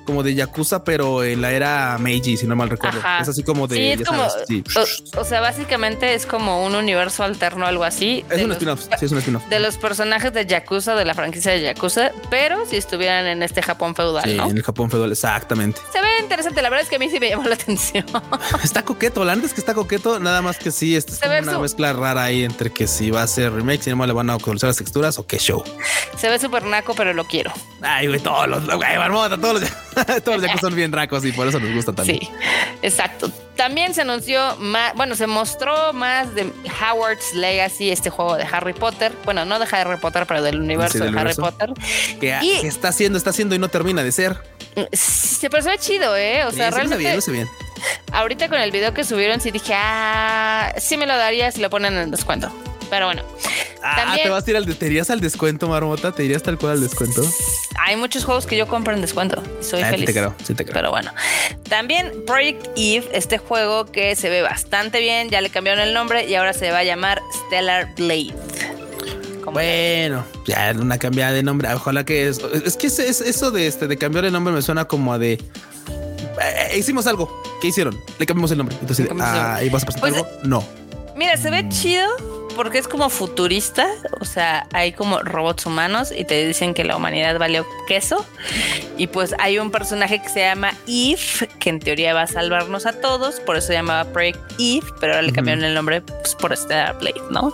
[0.05, 3.01] como de Yakuza, pero en la era Meiji, si no mal recuerdo.
[3.21, 3.77] Es así como de.
[3.77, 4.27] Sí, es como,
[5.19, 8.25] o, sea, básicamente es como un universo alterno, algo así.
[8.31, 8.83] Es un spin-off.
[8.99, 9.47] Sí, es un spin-off.
[9.49, 13.63] De los personajes de Yakuza, de la franquicia de Yakuza, pero si estuvieran en este
[13.63, 14.25] Japón feudal.
[14.25, 15.81] Sí, en el Japón feudal, exactamente.
[15.93, 16.63] Se ve interesante.
[16.63, 18.05] La verdad es que a mí sí me llamó la atención.
[18.63, 19.25] está coqueto.
[19.25, 22.71] La es que está coqueto, nada más que sí, es una mezcla rara ahí entre
[22.71, 25.27] que si va a ser remake, si no le van a actualizar las texturas o
[25.27, 25.63] qué show.
[26.19, 27.53] Se ve súper naco, pero lo quiero.
[27.81, 29.71] Ay, güey, todos los, güey, marmota, todos los.
[30.25, 32.21] Todos los son bien racos y por eso nos gusta también.
[32.21, 32.29] Sí,
[32.83, 33.31] exacto.
[33.57, 38.73] También se anunció más, bueno, se mostró más de Howard's Legacy, este juego de Harry
[38.73, 39.13] Potter.
[39.25, 41.71] Bueno, no de Harry Potter, pero del universo de Harry Potter.
[42.21, 44.39] Que, está haciendo, está haciendo y no termina de ser.
[44.93, 46.45] Se ve chido, ¿eh?
[46.45, 47.05] O sea, realmente.
[47.05, 47.49] Bien, bien.
[48.13, 51.71] Ahorita con el video que subieron, sí dije, ah, sí me lo daría si lo
[51.71, 52.51] ponen en descuento.
[52.91, 53.23] Pero bueno.
[53.83, 56.73] Ah, te vas a ir al, te irías al descuento, Marmota, te irías tal cual
[56.73, 57.23] al descuento.
[57.79, 60.07] Hay muchos juegos que yo compro en descuento y soy ah, feliz.
[60.09, 60.75] Sí te creo, sí te creo.
[60.75, 61.13] Pero bueno,
[61.69, 66.29] también Project Eve, este juego que se ve bastante bien, ya le cambiaron el nombre
[66.29, 68.35] y ahora se va a llamar Stellar Blade.
[69.51, 71.73] Bueno, ya una cambiada de nombre.
[71.73, 74.85] Ojalá que es, es que es, eso de este de cambiar el nombre me suena
[74.85, 77.43] como a de eh, hicimos algo.
[77.61, 77.99] ¿Qué hicieron?
[78.19, 78.77] Le cambiamos el nombre.
[78.81, 80.29] Entonces, ah, ¿y vas a presentar pues, algo?
[80.45, 80.65] No.
[81.17, 83.89] Mira, se ve chido porque es como futurista,
[84.21, 88.25] o sea, hay como robots humanos y te dicen que la humanidad valió queso.
[88.97, 92.87] Y pues hay un personaje que se llama Eve, que en teoría va a salvarnos
[92.87, 96.35] a todos, por eso se llamaba Project Eve, pero ahora le cambiaron el nombre pues,
[96.35, 97.53] por Stellar Blade, ¿no?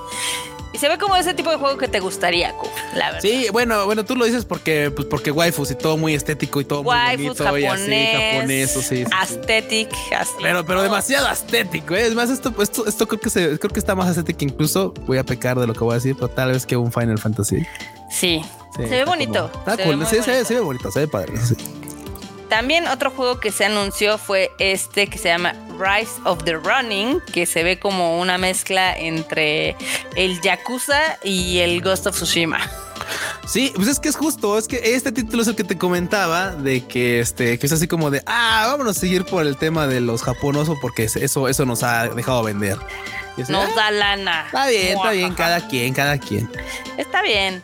[0.77, 2.55] Y se ve como ese tipo de juego que te gustaría,
[2.95, 3.21] la verdad.
[3.23, 6.67] Sí, bueno, bueno, tú lo dices porque, pues porque waifus y todo muy estético y
[6.67, 10.35] todo waifus, muy bonito japonés, y así, japonés, sí, sí, aesthetic, así.
[10.43, 12.09] Pero, pero demasiado estético, ¿eh?
[12.09, 14.93] es más, esto, esto, esto creo que se, creo que está más estético incluso.
[15.07, 17.17] Voy a pecar de lo que voy a decir, pero tal vez que un Final
[17.17, 17.65] Fantasy.
[18.11, 18.45] Sí,
[18.77, 19.51] se ve bonito.
[19.67, 21.39] está cool, sí, Se, ve, se ve bonito, se ve padre.
[21.39, 21.55] Sí.
[22.49, 27.21] También otro juego que se anunció fue este que se llama Rise of the Running,
[27.33, 29.77] que se ve como una mezcla entre
[30.15, 32.59] el Yakuza y el Ghost of Tsushima.
[33.47, 36.51] Sí, pues es que es justo, es que este título es el que te comentaba
[36.51, 39.87] de que este, que es así como de, ah, vámonos a seguir por el tema
[39.87, 42.79] de los japonosos porque eso, eso nos ha dejado vender.
[43.49, 44.45] Nos da lana.
[44.47, 46.51] Está bien, está bien, cada quien, cada quien.
[46.97, 47.63] Está bien.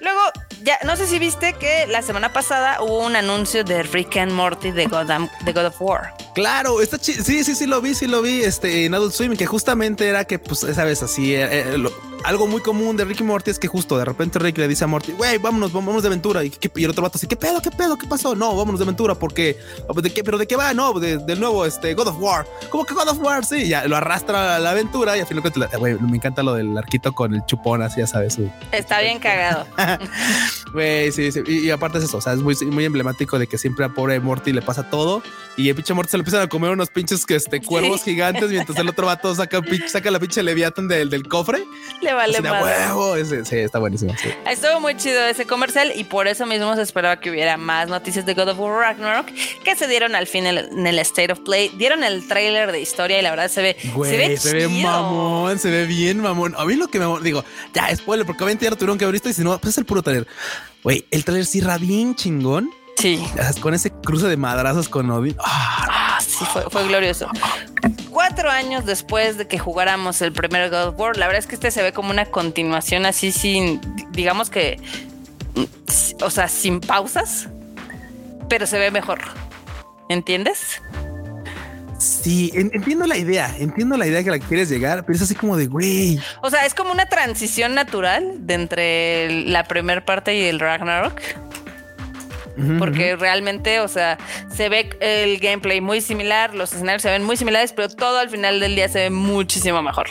[0.00, 0.20] Luego,
[0.62, 4.32] ya, no sé si viste que la semana pasada hubo un anuncio de Rick and
[4.32, 5.10] Morty de God,
[5.44, 6.14] de God of War.
[6.34, 9.46] Claro, está sí, sí, sí lo vi, sí lo vi, este, en Adult Swim, que
[9.46, 11.92] justamente era que, pues, esa vez así, eh, eh, lo,
[12.24, 14.84] algo muy común de Rick y Morty es que justo de repente Rick le dice
[14.84, 16.44] a Morty, güey, vámonos, vámonos de aventura.
[16.44, 18.34] Y, el otro vato así, ¿qué pedo, qué pedo, qué pasó?
[18.34, 19.58] No, vámonos de aventura porque,
[20.02, 20.74] ¿de qué, pero de qué va?
[20.74, 22.46] No, del nuevo, este, God of War.
[22.70, 23.44] ¿Cómo que God of War?
[23.44, 25.42] Sí, ya lo arrastra a la aventura y al final,
[25.78, 28.38] güey, me encanta lo del arquito con el chupón, así ya sabes.
[28.72, 29.66] Está bien cagado.
[30.72, 31.40] Güey, sí, sí.
[31.46, 34.18] Y, aparte es eso, o sea, es muy, muy emblemático de que siempre a pobre
[34.20, 35.22] Morty le pasa todo
[35.56, 38.48] y el pinche Morty se le empiezan a comer unos pinches que, este, cuervos gigantes
[38.48, 41.62] mientras el otro vato saca, saca la pinche Leviathan del, del cofre.
[42.00, 42.64] Le vale más
[43.44, 44.14] sí, está buenísimo.
[44.48, 48.26] Estuvo muy chido ese comercial y por eso mismo se esperaba que hubiera más noticias
[48.26, 49.26] de God of War Ragnarok
[49.64, 51.70] que se dieron al fin en el, State of Play.
[51.76, 55.58] Dieron el trailer de historia y la verdad se ve, se ve, se ve mamón,
[55.58, 56.54] se ve bien mamón.
[56.56, 57.44] A mí lo que me digo,
[57.74, 59.78] ya spoiler, porque obviamente ya lo tuvieron que haber visto y si no, pues es
[59.78, 60.26] el puro trailer.
[60.82, 62.70] Güey, el trailer cierra bien chingón.
[63.02, 63.22] Sí.
[63.60, 65.36] Con ese cruce de madrazos con Odin.
[65.40, 67.28] Ah, sí, fue, fue glorioso
[68.12, 71.56] cuatro años después de que jugáramos el primer God of War, la verdad es que
[71.56, 73.80] este se ve como una continuación así sin,
[74.12, 74.78] digamos que,
[76.22, 77.48] o sea, sin pausas,
[78.48, 79.20] pero se ve mejor.
[80.08, 80.80] ¿Entiendes?
[81.98, 85.56] Sí, entiendo la idea, entiendo la idea que la quieres llegar, pero es así como
[85.56, 86.20] de güey.
[86.42, 91.20] O sea, es como una transición natural de entre la primera parte y el Ragnarok
[92.78, 94.18] porque realmente, o sea,
[94.54, 98.30] se ve el gameplay muy similar, los escenarios se ven muy similares, pero todo al
[98.30, 100.08] final del día se ve muchísimo mejor.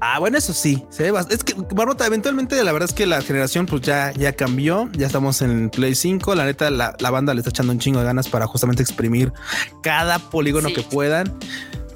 [0.00, 1.36] Ah, bueno, eso sí, se ve bastante.
[1.36, 5.06] Es que, Barbota, eventualmente la verdad es que la generación pues ya, ya cambió, ya
[5.06, 8.28] estamos en Play 5, la neta la, banda le está echando un chingo de ganas
[8.28, 9.32] para justamente exprimir
[9.82, 11.32] cada polígono que puedan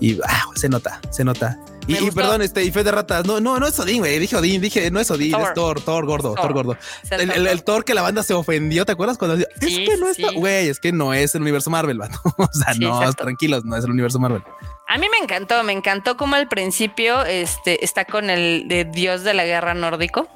[0.00, 1.58] y ah, se nota, se nota.
[1.88, 3.24] Y, perdón, este, y fe de ratas.
[3.26, 4.18] No, no, no es Odín, güey.
[4.18, 6.76] Dije Odín, dije, no es Odín, es Thor, Thor gordo, Thor, gordo.
[7.10, 9.16] El, Thor que la banda se ofendió, ¿te acuerdas?
[9.16, 12.20] Cuando decía, es que no es, güey, es que no es el universo Marvel, vato.
[12.36, 14.42] o sea, no, tranquilos, no es el universo Marvel.
[14.86, 19.24] A mí me encantó, me encantó como al principio este, está con el de dios
[19.24, 20.28] de la guerra nórdico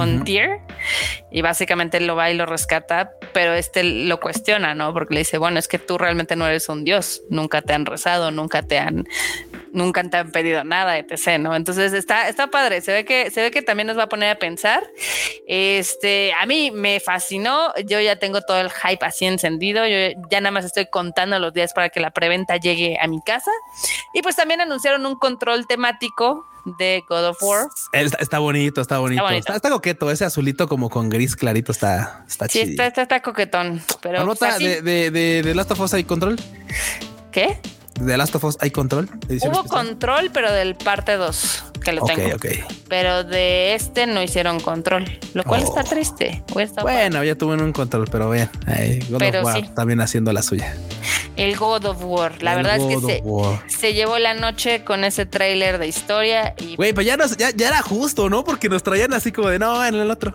[0.00, 0.60] con Tyr
[1.30, 4.94] y básicamente lo va y lo rescata, pero este lo cuestiona, ¿no?
[4.94, 7.84] Porque le dice, bueno, es que tú realmente no eres un dios, nunca te han
[7.84, 9.06] rezado, nunca te han
[9.72, 11.38] nunca te han pedido nada, etc.
[11.38, 11.54] ¿no?
[11.54, 12.80] Entonces está, está padre.
[12.80, 14.82] Se ve que, se ve que también nos va a poner a pensar.
[15.46, 17.72] Este, a mí me fascinó.
[17.86, 19.86] Yo ya tengo todo el hype así encendido.
[19.86, 23.20] Yo ya nada más estoy contando los días para que la preventa llegue a mi
[23.22, 23.50] casa.
[24.14, 26.46] Y pues también anunciaron un control temático
[26.78, 27.68] de God of War.
[27.92, 29.26] Está, bonito, está bonito.
[29.28, 30.10] Está, coqueto.
[30.10, 32.82] Ese azulito como con gris clarito está, está sí, chido.
[32.82, 33.82] Está, está, coquetón.
[34.02, 36.36] Pero pues, de, de, de, de Last of Us hay control?
[37.32, 37.58] ¿Qué?
[38.00, 39.08] De Last of Us hay control.
[39.28, 42.36] Hubo control, pero del parte 2 que lo tengo.
[42.88, 45.84] Pero de este no hicieron control, lo cual está oh.
[45.84, 46.42] triste.
[46.82, 48.50] bueno, ya tuvieron un control, pero bien.
[49.08, 50.74] God of War también haciendo la suya.
[51.36, 52.42] El God of War.
[52.42, 53.22] La verdad es que
[53.68, 56.76] se, llevó la noche con ese tráiler de historia y.
[56.76, 58.44] Güey, pues ya, ya, era justo, ¿no?
[58.44, 60.34] Porque nos traían así como de no en el otro.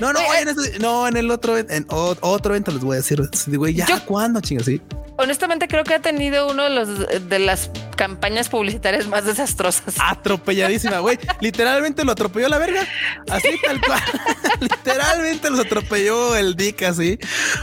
[0.00, 3.22] No, no, en este, no, en el otro, en otro evento les voy a decir.
[3.46, 4.80] Güey, ya cuándo, chingas, sí
[5.18, 9.94] honestamente creo que ha tenido uno de los de las campañas publicitarias más desastrosas.
[10.00, 11.18] Atropelladísima, güey.
[11.40, 12.86] Literalmente lo atropelló la verga.
[13.30, 14.02] Así tal cual.
[14.60, 17.18] Literalmente los atropelló el Dick así.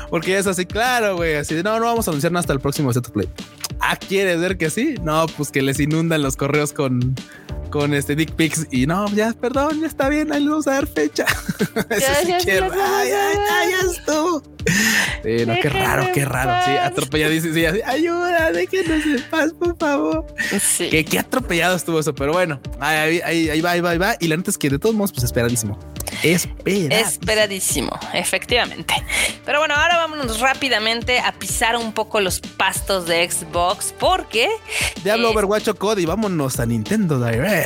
[0.09, 1.35] Porque es así, claro, güey.
[1.35, 3.29] Así no, no vamos a anunciar hasta el próximo set play.
[3.79, 4.95] Ah, ¿quieres ver que sí?
[5.01, 7.15] No, pues que les inundan los correos con
[7.73, 10.73] con este Dick Pics y no, ya, perdón, ya está bien, ahí le vamos a
[10.73, 11.25] dar fecha.
[11.99, 12.71] Ya, quiero.
[12.71, 14.43] Ay, ay, ay, ya estuvo.
[15.23, 16.65] Sí, no, qué raro, qué raro.
[16.65, 17.53] Sí, atropelladísimo.
[17.53, 20.25] Sí, así, ayuda, déjenos en paz, por favor.
[20.59, 20.89] Sí.
[20.89, 24.15] Qué, atropellado estuvo eso, pero bueno, ahí, ahí, ahí, va, ahí va, ahí va.
[24.19, 25.79] Y la neta es que de todos modos, pues esperadísimo.
[26.21, 28.93] Esperadísimo, efectivamente.
[29.45, 34.49] Pero bueno, ahora vámonos rápidamente a pisar un poco los pastos de Xbox porque...
[35.03, 37.62] Diablo Overwatch Cody, vámonos a Nintendo Direct.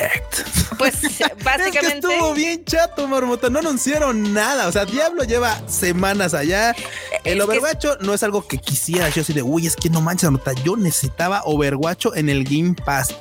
[0.77, 1.01] Pues
[1.43, 1.79] básicamente...
[1.79, 4.67] es que estuvo bien chato, Marmota, no anunciaron nada.
[4.67, 6.75] O sea, Diablo lleva semanas allá.
[7.23, 9.09] El Overwatch no es algo que quisiera.
[9.09, 12.75] Yo así de, uy, es que no manches, Marmota, yo necesitaba Overwatch en el Game
[12.85, 13.15] Pass.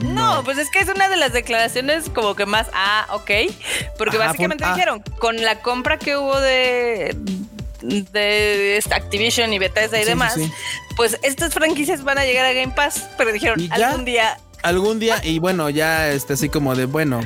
[0.00, 3.30] No, pues es que es una de las declaraciones como que más, ah, ok,
[3.96, 4.74] porque básicamente ah.
[4.74, 7.16] dijeron, con la compra que hubo de
[7.84, 10.36] de Activision y Bethesda y demás,
[10.96, 14.38] pues estas franquicias van a llegar a Game Pass, pero dijeron algún día.
[14.64, 17.20] Algún día, y bueno, ya este así como de bueno.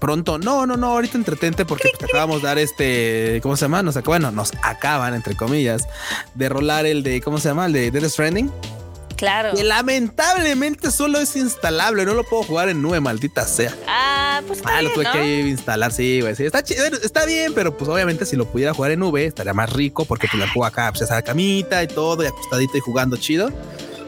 [0.00, 3.84] Pronto, no, no, no, ahorita entretente porque pues, acabamos de dar este, ¿cómo se llama?
[3.84, 5.86] Nos, bueno, nos acaban, entre comillas,
[6.34, 7.66] de rolar el de, ¿cómo se llama?
[7.66, 8.50] El de Death Stranding.
[9.14, 9.54] Claro.
[9.54, 13.72] Que lamentablemente solo es instalable, no lo puedo jugar en nube, maldita sea.
[13.86, 16.34] Ah, pues Ah, lo tuve que instalar, sí, güey.
[16.34, 19.72] Sí, está, está bien, pero pues obviamente si lo pudiera jugar en nube estaría más
[19.72, 23.16] rico porque pues la juego acá, pues esa camita y todo, y acostadito y jugando
[23.16, 23.52] chido.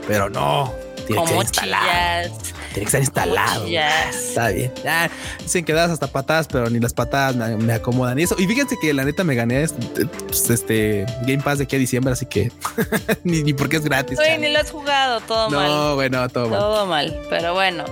[0.09, 2.31] Pero no, tiene que instalar.
[2.75, 3.67] Tiene que estar instalado.
[3.67, 4.73] Está bien.
[4.83, 5.09] Ya,
[5.41, 8.19] dicen que das hasta patadas, pero ni las patadas me, acomodan.
[8.19, 8.35] Y eso.
[8.37, 11.79] Y fíjense que la neta me gané este, pues, este Game Pass de aquí a
[11.79, 12.51] diciembre, así que
[13.23, 14.19] ni, ni porque es gratis.
[14.41, 15.69] ni lo has jugado, todo mal.
[15.69, 16.59] No, bueno, todo, mal.
[16.59, 17.21] Todo mal.
[17.31, 17.85] Pero bueno.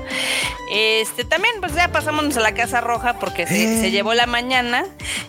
[0.72, 3.90] Este también, pues ya pasamos a la Casa Roja porque se, eh.
[3.92, 4.84] llevó la mañana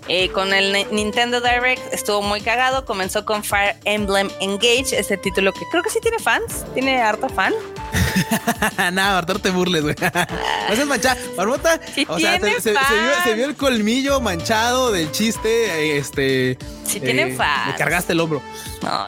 [0.07, 1.93] eh, con el Nintendo Direct.
[1.93, 2.85] Estuvo muy cagado.
[2.85, 6.65] Comenzó con Fire Emblem Engage, ese título que creo que sí tiene fans.
[6.73, 7.53] Tiene harto fan.
[8.91, 9.95] Nada, Arturo, te burles, güey.
[10.69, 11.17] No seas manchada.
[11.37, 15.97] Marmota, o sea, se, vio, el colmillo manchado del chiste.
[15.97, 16.57] Este.
[16.85, 17.67] Sí, tiene eh, fans.
[17.67, 18.41] Me cargaste el hombro.
[18.81, 19.07] No,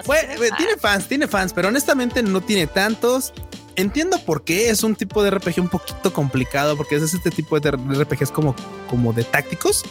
[0.58, 1.08] tiene, fans.
[1.08, 3.34] tiene fans, pero honestamente no tiene tantos.
[3.78, 7.60] Entiendo por qué es un tipo de RPG un poquito complicado, porque es este tipo
[7.60, 8.56] de RPGs como,
[8.90, 9.84] como de tácticos.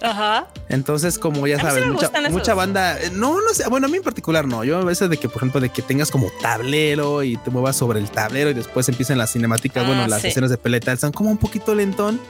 [0.00, 0.46] Ajá.
[0.68, 1.86] Entonces, como ya sabes,
[2.30, 4.64] mucha, banda, eh, no, no sé, bueno, a mí en particular no.
[4.64, 7.76] Yo a veces de que, por ejemplo, de que tengas como tablero y te muevas
[7.76, 11.12] sobre el tablero y después empiezan las cinemáticas, bueno, ah, las escenas de pelea están
[11.12, 12.20] como un poquito lentón.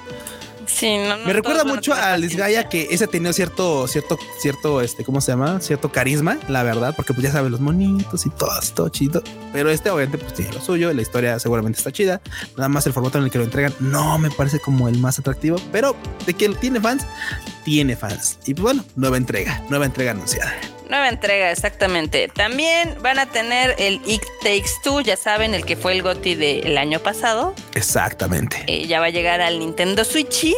[1.25, 5.61] Me recuerda mucho a Lisgaya que ese tenía cierto, cierto, cierto, este, ¿cómo se llama?
[5.61, 9.23] Cierto carisma, la verdad, porque pues ya sabes, los monitos y todo, todo chido.
[9.53, 12.21] Pero este obviamente pues tiene lo suyo, la historia seguramente está chida.
[12.57, 15.19] Nada más el formato en el que lo entregan no me parece como el más
[15.19, 17.07] atractivo, pero de que tiene fans,
[17.65, 18.39] tiene fans.
[18.47, 20.55] Y pues bueno, nueva entrega, nueva entrega anunciada.
[20.89, 22.29] Nueva entrega, exactamente.
[22.29, 26.35] También van a tener el It Takes Two, ya saben, el que fue el GOTI
[26.37, 27.55] del año pasado.
[27.75, 28.63] Exactamente.
[28.69, 30.33] Eh, ya va a llegar al Nintendo Switch.
[30.33, 30.57] Sí,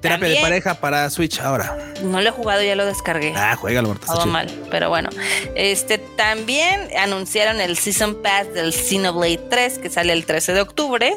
[0.00, 1.76] terapia de pareja para Switch ahora.
[2.02, 3.32] No lo he jugado, ya lo descargué.
[3.34, 5.08] Ah, juégalo, Todo mal, pero bueno.
[5.54, 11.16] Este también anunciaron el Season Pass del Xenoblade 3 que sale el 13 de octubre.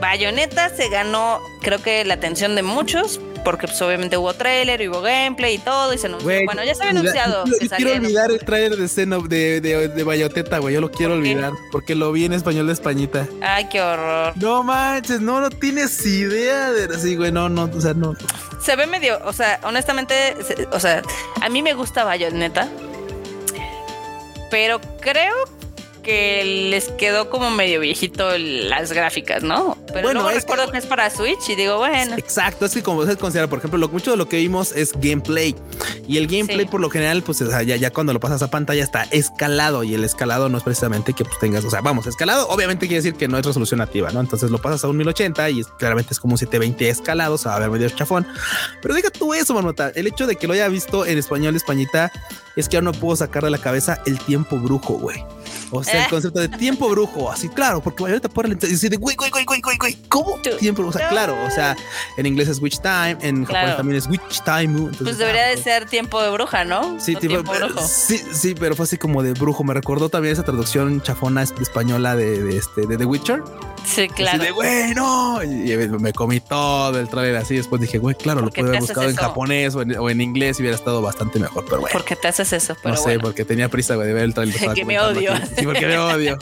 [0.00, 5.00] Bayonetta se ganó, creo que la atención de muchos porque pues, obviamente hubo trailer, hubo
[5.00, 6.28] gameplay y todo, y se anunció.
[6.44, 7.44] bueno, ya se había anunciado.
[7.46, 10.74] Yo, quiero olvidar el trailer de escena de, de, de Bayoteta, güey.
[10.74, 13.26] Yo lo quiero olvidar porque lo vi en español de Españita.
[13.40, 14.32] Ay, qué horror.
[14.36, 17.32] No manches, no, no tienes idea de así, güey.
[17.32, 18.14] No, no, o sea, no.
[18.60, 20.36] Se ve medio, o sea, honestamente,
[20.72, 21.02] o sea,
[21.40, 22.68] a mí me gusta Bayonetta.
[24.50, 25.57] Pero creo que
[26.08, 29.76] les quedó como medio viejito las gráficas, ¿no?
[29.88, 30.78] Pero bueno, luego recuerdo que...
[30.78, 32.16] es para Switch y digo, bueno.
[32.16, 34.92] Exacto, es que como se considera, por ejemplo, lo, mucho de lo que vimos es
[34.92, 35.54] gameplay.
[36.06, 39.04] Y el gameplay, por lo general, pues ya, ya cuando lo pasas a pantalla está
[39.10, 39.84] escalado.
[39.84, 43.02] Y el escalado no es precisamente que pues, tengas, o sea, vamos, escalado, obviamente quiere
[43.02, 44.20] decir que no es resolución nativa, ¿no?
[44.20, 47.52] Entonces lo pasas a un 1080 y claramente es como un 720 escalado, o sea,
[47.52, 48.26] va a ver medio chafón.
[48.80, 49.92] Pero diga tú eso, Marmota.
[49.94, 52.10] El hecho de que lo haya visto en español, españita,
[52.56, 55.22] es que ya no puedo sacar de la cabeza el tiempo brujo, güey.
[55.70, 56.06] O sea, el eh.
[56.10, 59.44] concepto de tiempo brujo, así claro, porque ahorita por el decir de güey, güey, güey,
[59.44, 60.38] güey, güey, ¿cómo?
[60.58, 61.76] Tiempo, o sea, claro, o sea,
[62.16, 64.90] en inglés es witch time, en japonés también es witch time.
[65.02, 66.98] pues debería de ser tiempo de bruja, ¿no?
[67.00, 67.80] Sí, tiempo brujo.
[67.86, 69.64] sí, sí, pero fue así como de brujo.
[69.64, 73.42] Me recordó también esa traducción chafona española de, de este de The Witcher.
[73.84, 74.42] Sí, claro.
[74.42, 75.42] de, güey, no.
[75.42, 77.56] Y me comí todo el trailer así.
[77.56, 80.76] Después dije, güey, claro, lo pude haber buscado en japonés o en, inglés y hubiera
[80.76, 81.64] estado bastante mejor.
[81.64, 81.92] Pero bueno.
[81.92, 82.76] ¿Por qué te haces eso?
[82.84, 84.58] no sé, porque tenía prisa de ver el trailer.
[84.68, 85.32] Porque me odio.
[85.58, 86.38] Sí, porque me odio.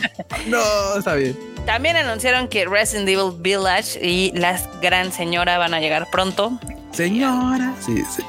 [0.46, 1.38] no, está bien.
[1.64, 6.58] También anunciaron que Resident Evil Village y la gran señora van a llegar pronto.
[6.92, 7.74] Señora.
[7.84, 8.22] Sí, sí.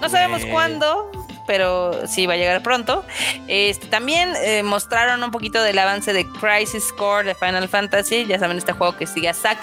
[0.00, 1.10] No sabemos cuándo,
[1.46, 3.04] pero sí va a llegar pronto.
[3.48, 8.24] Este, también eh, mostraron un poquito del avance de Crisis Core de Final Fantasy.
[8.26, 9.58] Ya saben, este juego que sigue a Zack,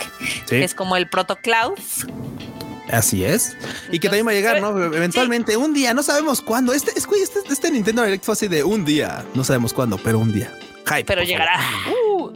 [0.47, 1.79] que es como el Proto Cloud.
[2.91, 3.55] Así es.
[3.91, 4.77] y que también va a llegar, ¿no?
[4.83, 6.73] Eventualmente, un día, no sabemos cuándo.
[6.73, 9.25] Este, este, este Nintendo Direct fue así de un día.
[9.33, 10.51] No sabemos cuándo, pero un día.
[11.05, 11.59] Pero llegará.
[11.87, 12.31] Uh,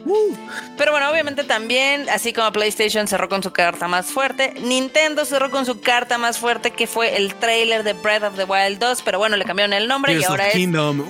[0.78, 5.52] Pero bueno, obviamente también, así como PlayStation cerró con su carta más fuerte, Nintendo cerró
[5.52, 9.02] con su carta más fuerte, que fue el trailer de Breath of the Wild 2.
[9.04, 10.54] Pero bueno, le cambiaron el nombre y ahora es.
[10.54, 11.06] Kingdom.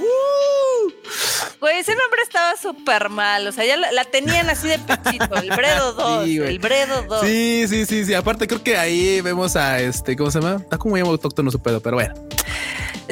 [1.59, 3.47] Güey, ese nombre estaba súper mal.
[3.47, 5.35] O sea, ya la, tenían así de pechito.
[5.35, 6.27] El Bredo 2.
[6.27, 7.21] el Bredo 2.
[7.25, 8.13] Sí, sí, sí, sí.
[8.13, 10.61] Aparte, creo que ahí vemos a este, ¿cómo se llama?
[10.61, 12.13] Está como muy autóctono su pedo, pero bueno.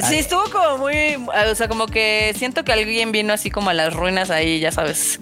[0.03, 1.15] Sí, estuvo como muy,
[1.51, 4.71] o sea, como que siento que alguien vino así como a las ruinas ahí, ya
[4.71, 5.19] sabes,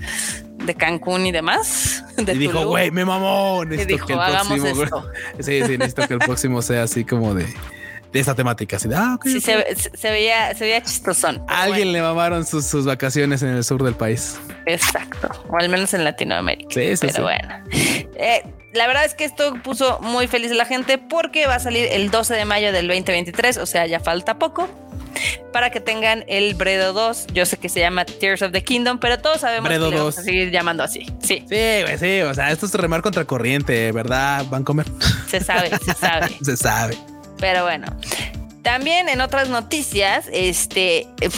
[0.65, 2.03] de Cancún y demás.
[2.17, 3.63] y dijo, güey, me mamó.
[3.63, 5.11] Y dijo, que el hagamos próximo, esto.
[5.39, 7.45] Sí, sí, necesito que el próximo sea así como de
[8.13, 8.77] de esa temática.
[8.77, 9.55] Así de, ah, sí, Se,
[10.11, 11.43] veía, se veía chistosón.
[11.47, 14.39] alguien le mamaron sus, sus, vacaciones en el sur del país.
[14.67, 15.29] Exacto.
[15.49, 16.69] O al menos en Latinoamérica.
[16.73, 17.49] Sí, sí, Pero bueno.
[17.71, 18.43] Eh,
[18.73, 21.87] la verdad es que esto puso muy feliz a la gente porque va a salir
[21.91, 24.69] el 12 de mayo del 2023, o sea, ya falta poco
[25.51, 27.27] para que tengan el Bredo 2.
[27.33, 30.17] Yo sé que se llama Tears of the Kingdom, pero todos sabemos que le vamos
[30.17, 31.05] a seguir llamando así.
[31.19, 31.45] Sí.
[31.47, 32.21] Sí, güey, sí.
[32.21, 34.85] O sea, esto es remar contra corriente, ¿verdad, Vancomer?
[35.27, 36.29] Se sabe, se sabe.
[36.43, 36.97] se sabe.
[37.43, 37.87] Pero bueno.
[38.61, 41.29] También en otras noticias, este eh,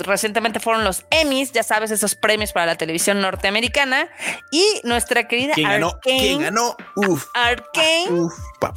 [0.00, 4.08] recientemente fueron los Emmys, ya sabes, esos premios para la televisión norteamericana.
[4.50, 6.00] Y nuestra querida ¿Quién ganó?
[6.02, 6.76] ¿Quién ganó?
[6.96, 7.26] Uf.
[7.34, 8.28] Arkane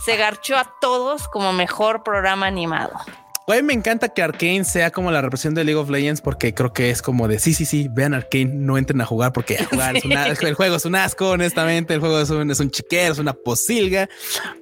[0.06, 2.94] se garchó a todos como mejor programa animado.
[3.48, 6.74] Güey, me encanta que Arkane sea como la represión de League of Legends porque creo
[6.74, 9.96] que es como de sí, sí, sí, vean Arkane, no entren a jugar porque jugar
[9.98, 11.94] es el juego es un asco, honestamente.
[11.94, 14.10] El juego es un, es un chiquero, es una posilga.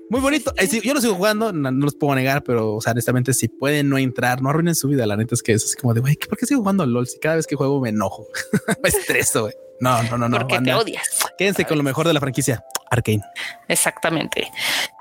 [0.09, 0.53] Muy bonito.
[0.83, 4.49] yo lo sigo jugando, no, los puedo negar, pero honestamente, si pueden no entrar, no
[4.49, 5.07] arruinen su vida.
[5.07, 7.07] La neta es que es así como de güey, ¿por qué sigo jugando LOL?
[7.07, 8.27] Si cada vez que juego me enojo,
[8.83, 9.53] me estreso, güey.
[9.83, 10.37] No, no, no, no.
[10.37, 11.05] Porque te odias.
[11.37, 13.21] Quédense con lo mejor de la franquicia, Arkane.
[13.67, 14.49] Exactamente.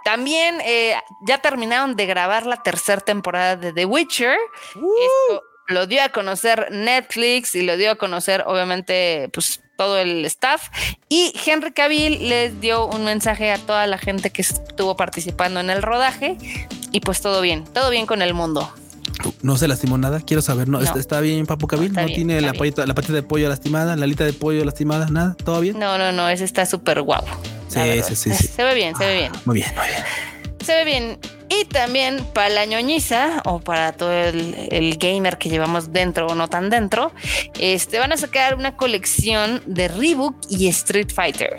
[0.04, 4.36] También eh, ya terminaron de grabar la tercera temporada de The Witcher.
[4.74, 4.80] Uh.
[4.80, 10.24] Esto lo dio a conocer Netflix y lo dio a conocer, obviamente, pues todo el
[10.24, 10.68] staff.
[11.08, 15.70] Y Henry Cavill les dio un mensaje a toda la gente que estuvo participando en
[15.70, 16.36] el rodaje.
[16.90, 18.72] Y pues todo bien, todo bien con el mundo.
[19.42, 20.80] No se lastimó nada, quiero saber, ¿no?
[20.80, 21.92] ¿Está, bien Papu Cabil?
[21.92, 25.08] ¿No, tiene la, la patita de pollo lastimada, la alita de pollo lastimada?
[25.10, 25.36] ¿Nada?
[25.44, 25.78] ¿Todo bien?
[25.78, 27.28] No, no, no, ese está súper guapo.
[27.68, 29.32] Sí, sí, sí, Se ve bien, se ve bien.
[29.44, 30.04] Muy bien, muy bien.
[30.64, 31.18] Se ve bien.
[31.48, 36.48] Y también para la ñoñiza o para todo el, gamer que llevamos dentro o no
[36.48, 37.12] tan dentro,
[37.58, 41.56] este, van a sacar una colección de Reebok y Street Fighter.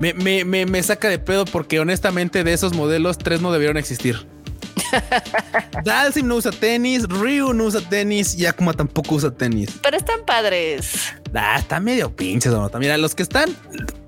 [0.00, 3.76] Me, me, me, me saca de pedo porque honestamente de esos modelos tres no debieron
[3.76, 4.26] existir.
[5.84, 9.70] Dalsim no usa tenis, Ryu no usa tenis y Akuma tampoco usa tenis.
[9.82, 11.12] Pero están padres.
[11.34, 12.70] Ah, está medio pinches, ¿no?
[12.78, 13.50] Mira, los que están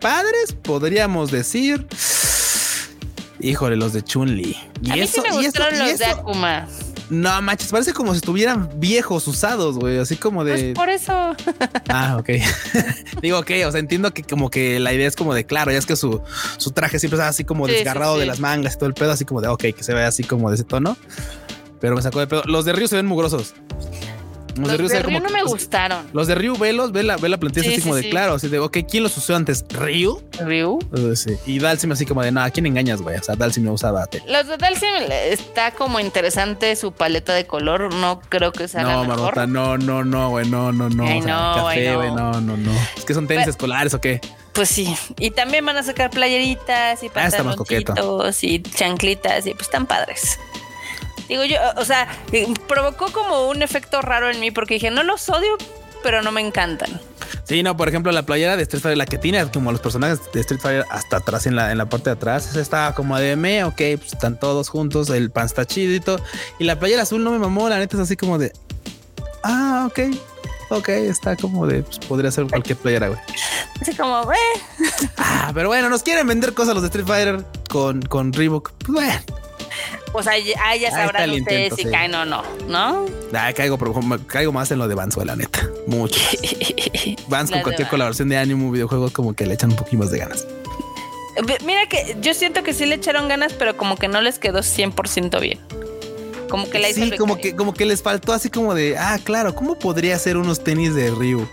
[0.01, 1.87] padres, podríamos decir.
[3.41, 4.57] Híjole, los de Chun-Li.
[4.83, 6.67] Y A mí sí me gustaron los de Akuma.
[7.11, 9.99] No manches, parece como si estuvieran viejos, usados, güey.
[9.99, 10.53] Así como de.
[10.53, 11.35] Pues por eso.
[11.89, 12.31] ah, ok.
[13.23, 15.79] Digo, ok, o sea, entiendo que como que la idea es como de claro, ya
[15.79, 16.21] es que su,
[16.57, 19.25] su traje siempre está así como desgarrado de las mangas y todo el pedo, así
[19.25, 20.97] como de ok, que se ve así como de ese tono.
[21.81, 22.43] Pero me sacó de pedo.
[22.47, 23.55] Los de Río se ven mugrosos.
[24.57, 26.07] Los, de Ryu, no me gustaron.
[26.13, 28.59] Los de Ryu, velos, ve la, ve la plantilla así como de claro, así de,
[28.59, 29.65] ok, ¿quién los usó antes?
[29.71, 30.23] ¿Ryu?
[30.41, 30.79] ¿Ryu?
[31.17, 31.37] sí.
[31.47, 33.17] Y Dalsim así como de, no, ¿a quién engañas, güey?
[33.17, 34.09] O sea, Dalsim no usaba.
[34.29, 39.03] Los de Dalsim está como interesante su paleta de color, no creo que sea no,
[39.03, 39.49] la mejor.
[39.49, 41.05] no, no, no, güey, no, no, no.
[41.05, 42.41] Ay, no, café, güey, no.
[42.41, 44.21] no, no, Es que son tenis escolares o qué.
[44.53, 49.63] Pues sí, y también van a sacar playeritas y ah, pantaloncitos y chanclitas y pues
[49.67, 50.39] están padres.
[51.29, 55.03] Digo yo, o sea, eh, provocó como un efecto raro en mí porque dije, no
[55.03, 55.57] los odio,
[56.03, 57.01] pero no me encantan.
[57.45, 60.21] Sí, no, por ejemplo, la playera de Street Fighter, la que tiene como los personajes
[60.33, 63.19] de Street Fighter hasta atrás en la, en la parte de atrás, esa estaba como
[63.19, 66.19] de me, ok, pues están todos juntos, el pan está chidito.
[66.59, 68.53] Y la playera azul no me mamó, la neta es así como de,
[69.43, 70.01] ah, ok,
[70.71, 73.21] ok, está como de, pues podría ser cualquier playera, güey.
[73.81, 74.61] Así como, eh.
[75.19, 78.73] Ah, pero bueno, nos quieren vender cosas los de Street Fighter con, con Reebok.
[78.79, 79.44] Pues bueno.
[80.15, 83.05] Pues ahí, ya sabrán ustedes si caen o no, ¿no?
[83.53, 83.77] caigo,
[84.29, 85.69] caigo más en lo de Vance, la neta.
[85.89, 86.21] Mucho.
[87.27, 90.21] Vance con cualquier colaboración de ánimo, videojuegos, como que le echan un poquito más de
[90.21, 90.47] ganas.
[91.67, 94.61] Mira que yo siento que sí le echaron ganas, pero como que no les quedó
[94.61, 95.59] 100% bien.
[96.49, 99.57] Como que la Sí, como que, como que les faltó así como de, ah, claro,
[99.57, 101.49] ¿cómo podría ser unos tenis de Ryu?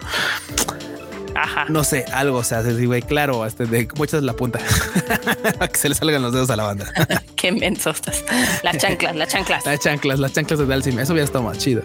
[1.36, 1.66] Ajá.
[1.70, 4.60] No sé, algo, o sea, así, güey, claro, este, de cómo echas la punta
[5.72, 6.92] que se le salgan los dedos a la banda.
[7.36, 8.24] Qué menso estás.
[8.64, 9.66] Las chanclas, las chanclas.
[9.66, 11.00] Las chanclas, las chanclas de Dalsim.
[11.00, 11.84] Eso hubiera estado más chido.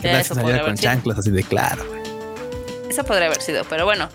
[0.00, 1.84] Que eso con chanclas así de claro.
[2.88, 4.08] Eso podría haber sido, pero bueno,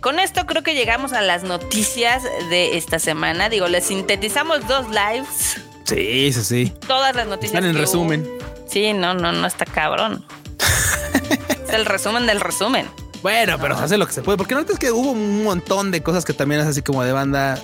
[0.00, 3.48] con esto creo que llegamos a las noticias de esta semana.
[3.48, 5.60] Digo, les sintetizamos dos lives.
[5.84, 6.72] Sí, sí, sí.
[6.86, 7.54] Todas las noticias.
[7.54, 8.28] Están en resumen.
[8.68, 10.24] Sí, no, no, no está cabrón.
[11.68, 12.88] es el resumen del resumen.
[13.26, 15.90] Bueno, pero se hace lo que se puede, porque no es que hubo un montón
[15.90, 17.60] de cosas que también es así como de banda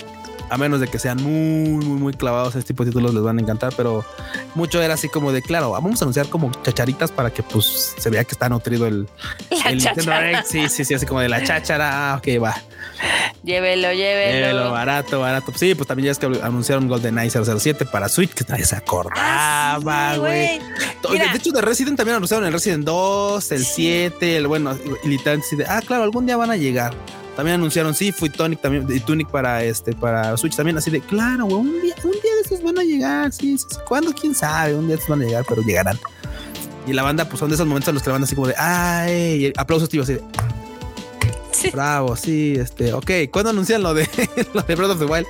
[0.51, 3.39] a menos de que sean muy, muy, muy clavados, este tipo de títulos les van
[3.39, 4.05] a encantar, pero
[4.55, 8.11] mucho era así como de, claro, vamos a anunciar como chacharitas para que pues se
[8.11, 9.09] vea que está nutrido el,
[9.67, 10.13] el Nintendo
[10.47, 12.55] Sí, sí, sí, así como de la cháchara, ah, ok, va.
[13.43, 14.33] Llévelo, llévelo.
[14.33, 15.53] Llévelo, barato, barato.
[15.57, 19.17] Sí, pues también ya es que anunciaron GoldenEye 007 para Switch, que nadie se acordaba,
[19.19, 20.61] ah, güey.
[21.19, 25.65] de hecho, de Resident también anunciaron el Resident 2, el 7, el bueno, y literalmente,
[25.69, 26.95] ah, claro, algún día van a llegar.
[27.37, 31.01] También anunciaron, sí, fui Tonic también, y Tunic para este, para Switch también, así de
[31.01, 34.13] claro, güey, un día, un día de esos van a llegar, sí, sí, ¿cuándo?
[34.13, 34.75] ¿Quién sabe?
[34.75, 35.99] Un día de esos van a llegar, pero llegarán.
[36.87, 38.49] Y la banda, pues son de esos momentos en los que la banda así como
[38.49, 40.23] de, ay, aplausos, tío, así de,
[41.71, 43.11] Bravo, sí, este, ok.
[43.31, 44.09] ¿Cuándo anuncian lo de,
[44.55, 45.27] lo de Breath of the Wild?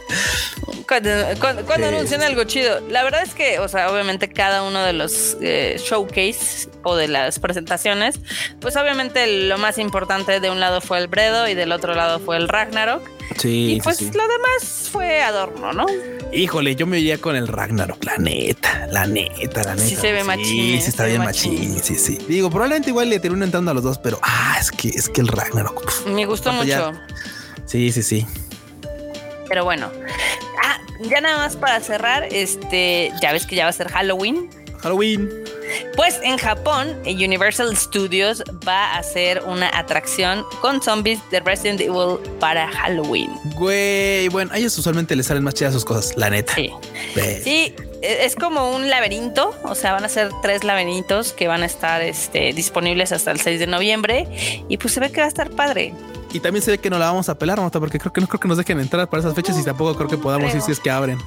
[0.86, 2.80] Cuando, anuncian algo chido.
[2.88, 7.08] La verdad es que, o sea, obviamente cada uno de los eh, showcase o de
[7.08, 8.20] las presentaciones,
[8.60, 12.18] pues obviamente lo más importante de un lado fue el Bredo y del otro lado
[12.18, 13.02] fue el Ragnarok.
[13.42, 13.74] Sí.
[13.74, 15.84] Y pues lo demás fue adorno, ¿no?
[16.32, 19.88] Híjole, yo me oía con el Ragnarok, la neta, la neta, la neta.
[19.88, 20.46] Sí se ve machín.
[20.46, 21.82] Sí, sí está bien machín.
[21.82, 22.18] sí, sí.
[22.28, 25.22] Digo, probablemente igual le termino entrando a los dos, pero ah, es que es que
[25.22, 26.06] el Ragnarok.
[26.06, 26.92] me gustó mucho.
[27.66, 28.24] Sí, sí, sí.
[29.48, 29.90] Pero bueno.
[30.62, 34.48] Ah, ya nada más para cerrar, este, ya ves que ya va a ser Halloween.
[34.78, 35.28] Halloween.
[35.96, 42.18] Pues en Japón, Universal Studios va a hacer una atracción con zombies de Resident Evil
[42.40, 43.30] para Halloween.
[43.56, 46.54] Güey, bueno, a ellos usualmente les salen más chidas sus cosas, la neta.
[46.54, 46.70] Sí.
[47.42, 51.62] Sí, e, es como un laberinto, o sea, van a ser tres laberintos que van
[51.62, 54.28] a estar este, disponibles hasta el 6 de noviembre
[54.68, 55.94] y pues se ve que va a estar padre.
[56.32, 58.40] Y también se ve que no la vamos a pelar, porque creo que no creo
[58.40, 60.80] que nos dejen entrar para esas fechas y tampoco creo que podamos ir si es
[60.80, 61.18] que abren.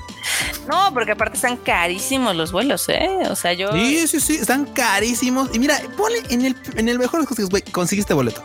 [0.68, 3.08] No, porque aparte están carísimos los vuelos, ¿eh?
[3.30, 3.72] O sea, yo.
[3.74, 5.50] Sí, sí, sí, están carísimos.
[5.54, 8.44] Y mira, ponle en el, en el mejor de los güey, conseguiste boleto.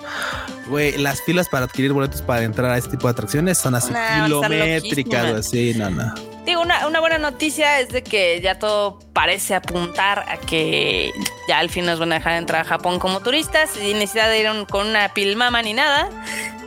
[0.68, 3.92] Güey, las filas para adquirir boletos para entrar a este tipo de atracciones son así
[4.24, 6.14] kilométricas, así, no, no.
[6.44, 11.12] Digo, una, una, buena noticia es de que ya todo parece apuntar a que
[11.48, 14.40] ya al fin nos van a dejar entrar a Japón como turistas sin necesidad de
[14.40, 16.08] ir con una pilmama ni nada.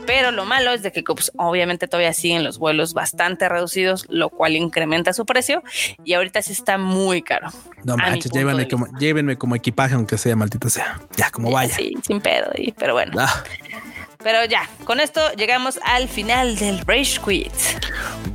[0.06, 4.28] Pero lo malo es de que pues, obviamente todavía siguen los vuelos bastante reducidos, lo
[4.28, 5.62] cual incrementa su precio
[6.04, 7.48] y ahorita sí está muy caro.
[7.84, 11.00] No manches, llévenme como, llévenme como equipaje, aunque sea maldito sea.
[11.16, 11.74] Ya, como vaya.
[11.74, 13.12] Sí, sin pedo, pero bueno.
[13.18, 13.42] Ah.
[14.24, 17.52] Pero ya, con esto llegamos al final del Rage Quit.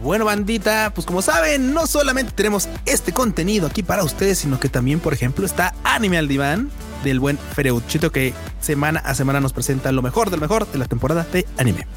[0.03, 4.69] Bueno, bandita, pues como saben, no solamente tenemos este contenido aquí para ustedes, sino que
[4.69, 6.69] también, por ejemplo, está Anime al Diván
[7.03, 10.85] del buen Fereuchito que semana a semana nos presenta lo mejor del mejor de la
[10.85, 11.87] temporada de anime.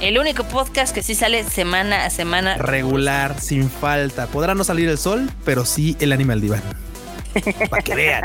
[0.00, 2.56] El único podcast que sí sale semana a semana.
[2.56, 4.28] Regular, sin falta.
[4.28, 6.62] Podrá no salir el sol, pero sí el anime al diván.
[7.70, 8.24] Para que vean.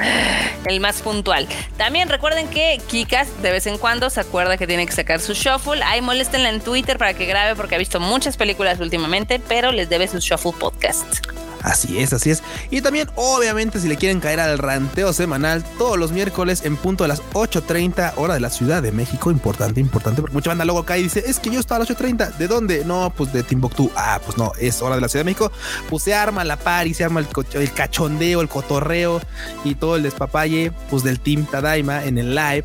[0.66, 1.48] El más puntual.
[1.76, 5.34] También recuerden que Kikas de vez en cuando se acuerda que tiene que sacar su
[5.34, 5.82] shuffle.
[5.84, 9.88] Ahí moléstenla en Twitter para que grabe porque ha visto muchas películas últimamente, pero les
[9.88, 11.26] debe su shuffle podcast.
[11.66, 12.44] Así es, así es.
[12.70, 17.02] Y también, obviamente, si le quieren caer al ranteo semanal todos los miércoles en punto
[17.02, 19.32] de las 8.30 hora de la Ciudad de México.
[19.32, 21.90] Importante, importante, porque mucha banda luego cae y dice, es que yo estaba a las
[21.90, 22.36] 8.30.
[22.36, 22.84] ¿De dónde?
[22.84, 23.90] No, pues de Timbuktu.
[23.96, 25.50] Ah, pues no, es hora de la Ciudad de México.
[25.90, 26.56] Pues se arma la
[26.86, 29.20] y se arma el, el cachondeo, el cotorreo
[29.64, 32.64] y todo el despapalle, pues del Team Tadaima en el live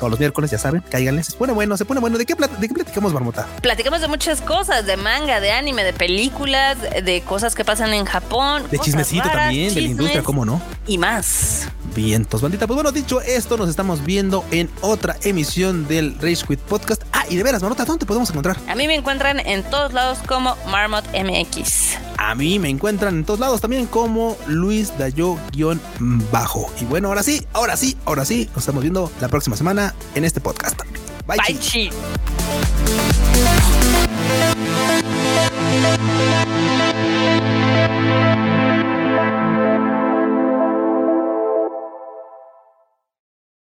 [0.00, 1.26] todos los miércoles, ya saben, cáiganles.
[1.26, 2.18] Se pone bueno, se pone bueno.
[2.18, 3.46] ¿De qué, ¿De qué platicamos, Marmota?
[3.62, 8.04] Platicamos de muchas cosas, de manga, de anime, de películas, de cosas que pasan en
[8.06, 8.64] Japón.
[8.70, 10.60] De chismecito también, de la industria, ¿cómo no?
[10.86, 11.68] Y más.
[11.94, 12.66] Vientos, bandita.
[12.66, 17.02] Pues bueno, dicho esto, nos estamos viendo en otra emisión del Race Quit Podcast.
[17.12, 18.56] Ah, y de veras, Marmota, ¿dónde te podemos encontrar?
[18.68, 22.09] A mí me encuentran en todos lados como Marmot MX.
[22.22, 26.70] A mí me encuentran en todos lados también como Luis Dayo-Bajo.
[26.78, 30.26] Y bueno, ahora sí, ahora sí, ahora sí, nos estamos viendo la próxima semana en
[30.26, 30.78] este podcast.
[31.26, 31.90] Bye, Bye chi.